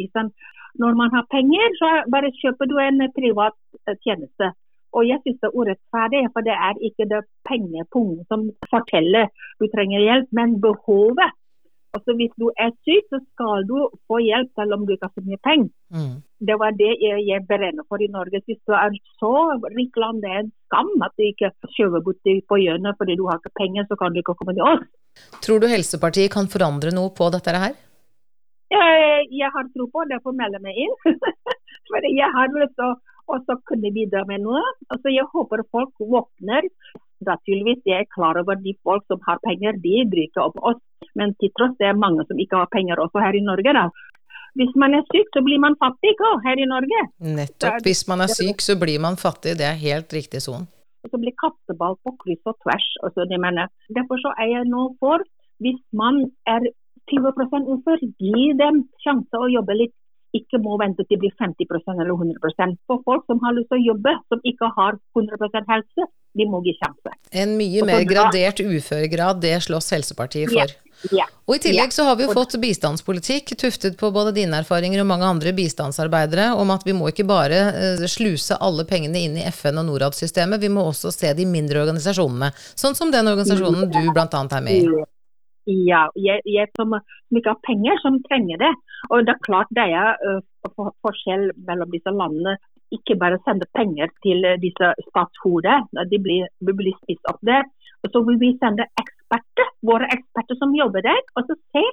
Når 0.82 0.98
man 1.02 1.14
har 1.14 1.30
penger, 1.32 1.78
så 1.78 1.92
bare 2.12 2.34
kjøper 2.42 2.68
du 2.68 2.76
en 2.82 3.06
privat 3.16 3.56
eh, 3.88 3.96
tjeneste. 4.04 4.52
Og 4.92 5.08
jeg 5.08 5.22
synes 5.24 5.40
det 5.40 5.48
er 5.48 5.60
urettferdig, 5.60 6.24
for 6.34 6.44
det 6.44 6.56
er 6.68 6.82
ikke 6.88 7.08
det 7.14 7.22
pengepungen 7.48 8.26
som 8.28 8.50
forteller 8.74 9.30
du 9.62 9.70
trenger 9.72 10.04
hjelp, 10.04 10.28
men 10.36 10.58
behovet 10.66 11.32
Altså 11.92 12.14
Hvis 12.16 12.32
du 12.40 12.48
er 12.64 12.70
syk, 12.88 13.06
så 13.12 13.20
skal 13.20 13.66
du 13.68 13.78
få 14.08 14.22
hjelp 14.24 14.50
selv 14.56 14.76
om 14.78 14.86
du 14.88 14.94
ikke 14.94 15.10
har 15.10 15.16
så 15.18 15.24
mye 15.28 15.40
penger. 15.48 15.72
Mm. 15.92 16.14
Det 16.50 16.56
var 16.62 16.72
det 16.80 16.92
jeg, 17.04 17.18
jeg 17.28 17.44
brenner 17.50 17.86
for 17.92 18.00
i 18.00 18.08
Norge. 18.16 18.40
Hvis 18.48 18.62
du 18.68 18.74
er 18.78 18.96
så 19.20 19.34
rik 19.76 20.00
land, 20.04 20.22
det 20.24 20.32
er 20.32 20.40
en 20.46 20.54
skam 20.70 20.92
at 21.08 21.14
du 21.20 21.26
ikke 21.28 21.52
skjøver 21.76 22.04
bort 22.06 22.32
på 22.52 22.60
hjørnet 22.64 22.98
fordi 23.00 23.20
du 23.20 23.26
har 23.28 23.42
ikke 23.42 23.60
penger, 23.60 23.88
så 23.90 24.00
kan 24.00 24.16
du 24.16 24.22
ikke 24.22 24.38
komme 24.40 24.56
til 24.56 24.68
oss. 24.72 24.88
Tror 25.44 25.60
du 25.60 25.68
Helsepartiet 25.68 26.32
kan 26.32 26.48
forandre 26.56 26.96
noe 26.96 27.12
på 27.18 27.28
dette 27.36 27.60
her? 27.66 27.76
Jeg, 28.72 29.28
jeg 29.36 29.52
har 29.52 29.68
tro 29.76 29.90
på 29.92 30.06
det, 30.06 30.16
derfor 30.16 30.36
melder 30.38 30.62
jeg 30.62 30.68
meg 30.70 30.80
inn. 30.86 30.96
for 31.92 32.08
jeg 32.08 32.36
har 32.38 32.56
lyst 32.56 32.78
til 32.80 33.56
å 33.56 33.62
kunne 33.68 33.92
bidra 33.92 34.24
med 34.32 34.48
noe. 34.48 34.64
Altså, 34.88 35.12
jeg 35.12 35.28
håper 35.36 35.68
folk 35.76 35.92
våkner 36.00 36.72
naturligvis 37.28 37.84
jeg 37.86 38.04
er 38.04 38.14
klar 38.16 38.40
over 38.42 38.58
de 38.60 38.74
folk 38.86 39.04
som 39.12 39.22
har 39.28 39.42
penger, 39.46 39.78
de 39.86 40.06
bryter 40.14 40.44
opp 40.44 40.58
oss. 40.72 40.82
Men 41.18 41.36
til 41.42 41.52
tross 41.58 41.76
det 41.80 41.90
er 41.90 42.00
mange 42.06 42.26
som 42.28 42.40
ikke 42.40 42.60
har 42.62 42.72
penger 42.72 43.02
også 43.04 43.24
her 43.24 43.38
i 43.38 43.44
Norge. 43.46 43.74
da. 43.80 43.90
Hvis 44.60 44.74
man 44.76 44.96
er 44.98 45.04
syk, 45.14 45.30
så 45.36 45.42
blir 45.48 45.60
man 45.64 45.78
fattig 45.80 46.12
òg 46.28 46.44
her 46.44 46.60
i 46.60 46.68
Norge. 46.68 47.02
Nettopp. 47.40 47.80
Hvis 47.88 48.04
man 48.12 48.24
er 48.26 48.32
syk, 48.32 48.64
så 48.64 48.76
blir 48.80 49.00
man 49.00 49.16
fattig. 49.16 49.56
Det 49.60 49.68
er 49.68 49.80
helt 49.80 50.12
riktig 50.12 50.44
sånn. 50.44 50.68
Så 51.08 51.18
blir 51.22 51.34
kasteball 51.40 51.96
på 52.04 52.14
kryss 52.24 52.44
og 52.52 52.58
tvers. 52.64 52.88
Altså, 53.06 53.26
de 53.30 53.40
mener. 53.40 53.72
Derfor 53.96 54.20
så 54.22 54.34
er 54.44 54.52
jeg 54.58 54.68
nå 54.70 54.84
for, 55.00 55.24
hvis 55.64 55.80
man 55.96 56.20
er 56.46 56.68
20 57.12 57.32
ufør, 57.76 58.04
gi 58.20 58.52
dem 58.60 58.84
sjanse 59.04 59.40
å 59.40 59.50
jobbe 59.52 59.78
litt 59.80 59.96
ikke 60.38 60.62
må 60.64 60.78
vente 60.82 61.04
til 61.06 61.18
de 61.18 61.26
blir 61.26 61.34
50% 61.40 62.02
eller 62.02 62.14
100% 62.16 62.78
For 62.88 63.02
folk 63.08 63.26
som 63.30 63.42
har 63.44 63.56
lyst 63.58 63.72
til 63.72 63.82
å 63.82 63.88
jobbe, 63.92 64.16
som 64.32 64.44
ikke 64.48 64.70
har 64.78 65.00
100 65.18 65.66
helse, 65.72 66.08
de 66.40 66.48
må 66.48 66.62
gi 66.66 66.76
sjanse. 66.78 67.16
En 67.44 67.58
mye 67.60 67.84
mer 67.88 68.06
gradert 68.08 68.64
uføregrad, 68.64 69.42
det 69.44 69.58
slåss 69.68 69.92
Helsepartiet 69.98 70.54
for. 70.54 70.64
Ja. 70.64 70.92
Ja. 71.10 71.26
Og 71.50 71.56
I 71.56 71.62
tillegg 71.64 71.94
så 71.96 72.06
har 72.06 72.18
vi 72.20 72.28
jo 72.28 72.34
fått 72.36 72.54
bistandspolitikk 72.62 73.56
tuftet 73.58 73.96
på 73.98 74.12
både 74.14 74.36
dine 74.36 74.60
erfaringer 74.62 75.02
og 75.02 75.08
mange 75.10 75.26
andre 75.26 75.54
bistandsarbeidere 75.58 76.52
om 76.62 76.70
at 76.74 76.86
vi 76.86 76.94
må 76.94 77.10
ikke 77.10 77.26
bare 77.28 77.62
eh, 77.72 78.04
sluse 78.12 78.58
alle 78.62 78.86
pengene 78.90 79.24
inn 79.26 79.40
i 79.40 79.48
FN 79.50 79.82
og 79.82 79.88
Norad-systemet, 79.90 80.62
vi 80.62 80.70
må 80.70 80.86
også 80.92 81.14
se 81.16 81.34
de 81.38 81.48
mindre 81.50 81.82
organisasjonene. 81.82 82.52
Sånn 82.78 82.98
som 82.98 83.14
den 83.14 83.32
organisasjonen 83.34 83.90
du 83.90 84.02
bl.a. 84.14 84.28
er 84.30 84.68
med 84.68 84.78
i. 84.78 85.08
Ja, 85.70 86.08
jeg, 86.18 86.42
jeg 86.50 86.70
som, 86.78 86.96
som, 86.98 87.38
ikke 87.38 87.54
har 87.54 87.66
penger, 87.68 88.00
som 88.02 88.18
trenger 88.26 88.62
det. 88.62 88.72
Og 89.10 89.26
det 89.28 89.36
er 89.36 89.46
klart 89.46 89.74
det 89.78 89.88
er 89.94 90.18
uh, 90.26 90.92
forskjell 91.06 91.52
mellom 91.68 91.92
disse 91.94 92.14
landene. 92.14 92.58
Ikke 92.92 93.16
bare 93.20 93.40
sende 93.46 93.70
penger 93.78 94.10
til 94.26 94.42
uh, 94.48 94.58
disse 94.62 94.94
statshodet, 95.10 95.78
de 96.12 96.22
blir, 96.22 96.50
de 96.60 96.76
blir 96.76 96.98
spist 97.04 97.30
opp 97.30 97.42
der. 97.46 97.68
Og 98.02 98.10
så 98.14 98.24
vil 98.26 98.40
vi 98.42 98.56
sende 98.58 98.88
eksperter, 98.98 99.70
våre 99.86 100.10
eksperter 100.10 100.58
som 100.58 100.74
jobber 100.74 101.06
der, 101.06 101.22
og 101.38 101.46
så 101.46 101.58
se 101.76 101.86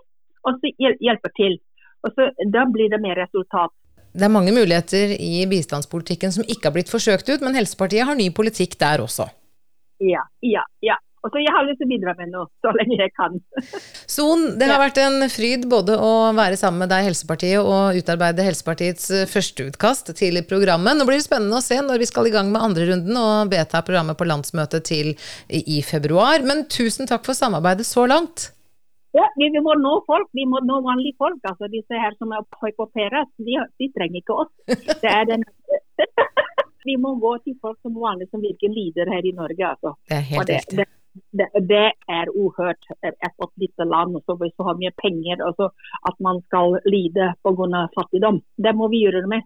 og 0.47 0.61
så 0.63 0.73
hjelper 0.79 1.35
til. 1.37 1.59
Og 2.07 2.15
så 2.15 2.31
Da 2.53 2.65
blir 2.65 2.89
det 2.89 3.01
mer 3.03 3.19
resultat. 3.19 3.75
Det 4.13 4.25
er 4.25 4.33
mange 4.33 4.53
muligheter 4.53 5.13
i 5.21 5.45
bistandspolitikken 5.51 6.33
som 6.33 6.47
ikke 6.49 6.71
har 6.71 6.75
blitt 6.77 6.91
forsøkt 6.91 7.29
ut, 7.29 7.43
men 7.45 7.59
Helsepartiet 7.59 8.07
har 8.09 8.17
ny 8.17 8.31
politikk 8.35 8.79
der 8.81 9.03
også. 9.05 9.29
Ja, 10.01 10.25
ja, 10.41 10.65
ja. 10.83 10.97
Og 11.29 11.35
så 11.35 11.43
Jeg 11.45 11.53
har 11.53 11.67
lyst 11.69 11.83
til 11.83 11.89
å 11.89 11.93
bidra 11.93 12.15
med 12.17 12.33
noe 12.33 12.49
så 12.65 12.73
lenge 12.73 12.97
jeg 12.97 13.13
kan. 13.13 13.37
Son, 14.17 14.45
det 14.59 14.71
har 14.71 14.81
vært 14.81 15.01
en 15.03 15.27
fryd 15.29 15.69
både 15.69 15.99
å 16.01 16.13
være 16.37 16.57
sammen 16.57 16.87
med 16.87 16.93
deg 16.93 17.05
Helsepartiet 17.11 17.61
og 17.61 17.99
utarbeide 18.01 18.47
Helsepartiets 18.47 19.11
eh, 19.13 19.27
førsteutkast 19.29 20.15
til 20.17 20.41
programmet. 20.49 20.97
Nå 20.97 21.05
blir 21.09 21.21
det 21.21 21.27
spennende 21.29 21.61
å 21.61 21.65
se 21.65 21.83
når 21.85 22.01
vi 22.01 22.09
skal 22.09 22.31
i 22.31 22.33
gang 22.33 22.49
med 22.55 22.65
andre 22.65 22.89
runden 22.95 23.21
og 23.21 23.53
vedta 23.53 23.85
programmet 23.85 24.17
på 24.17 24.29
landsmøtet 24.29 24.89
til 24.89 25.13
i 25.53 25.83
februar. 25.85 26.41
Men 26.49 26.65
tusen 26.73 27.11
takk 27.11 27.29
for 27.29 27.37
samarbeidet 27.37 27.85
så 27.89 28.09
langt. 28.09 28.49
Ja, 29.17 29.27
vi, 29.37 29.49
må 29.61 29.75
nå 29.81 29.95
folk. 30.09 30.29
Vi 30.37 30.45
må 30.49 30.61
nå 30.65 30.81
vanlige 30.85 31.17
folk. 31.21 31.41
altså 31.51 31.69
Disse 31.73 32.01
her 32.01 32.17
som 32.17 32.33
er 32.33 32.45
hypoperes, 32.63 33.29
de, 33.37 33.61
de 33.81 33.91
trenger 33.93 34.23
ikke 34.23 34.41
oss. 34.45 34.53
Det 34.69 35.13
er 35.13 35.29
den 35.29 35.45
Vi 36.89 36.95
må 36.97 37.15
gå 37.21 37.35
til 37.45 37.57
folk 37.61 37.77
som 37.85 37.97
vanlig 38.01 38.29
som 38.31 38.41
virkelig 38.41 38.71
lider 38.73 39.11
her 39.13 39.27
i 39.27 39.35
Norge. 39.37 39.65
altså. 39.73 39.97
Det 40.09 40.17
er 40.21 40.29
helt 40.31 40.53
riktig. 40.55 40.87
Det, 41.39 41.49
det, 41.71 41.87
er 42.09 42.31
uhørt 42.35 42.91
at 43.03 43.15
et 43.45 43.55
lite 43.63 43.85
land 43.85 44.17
og 44.19 44.37
hvis 44.41 44.55
du 44.59 44.65
har 44.67 44.79
mye 44.79 44.95
penger, 45.03 45.43
og 45.47 45.55
så 45.59 45.71
at 46.11 46.17
man 46.21 46.43
skal 46.49 46.79
lide 46.87 47.33
pga. 47.45 47.87
fattigdom. 47.97 48.43
Det 48.57 48.75
må 48.75 48.89
vi 48.89 49.05
gjøre 49.05 49.27
med. 49.27 49.43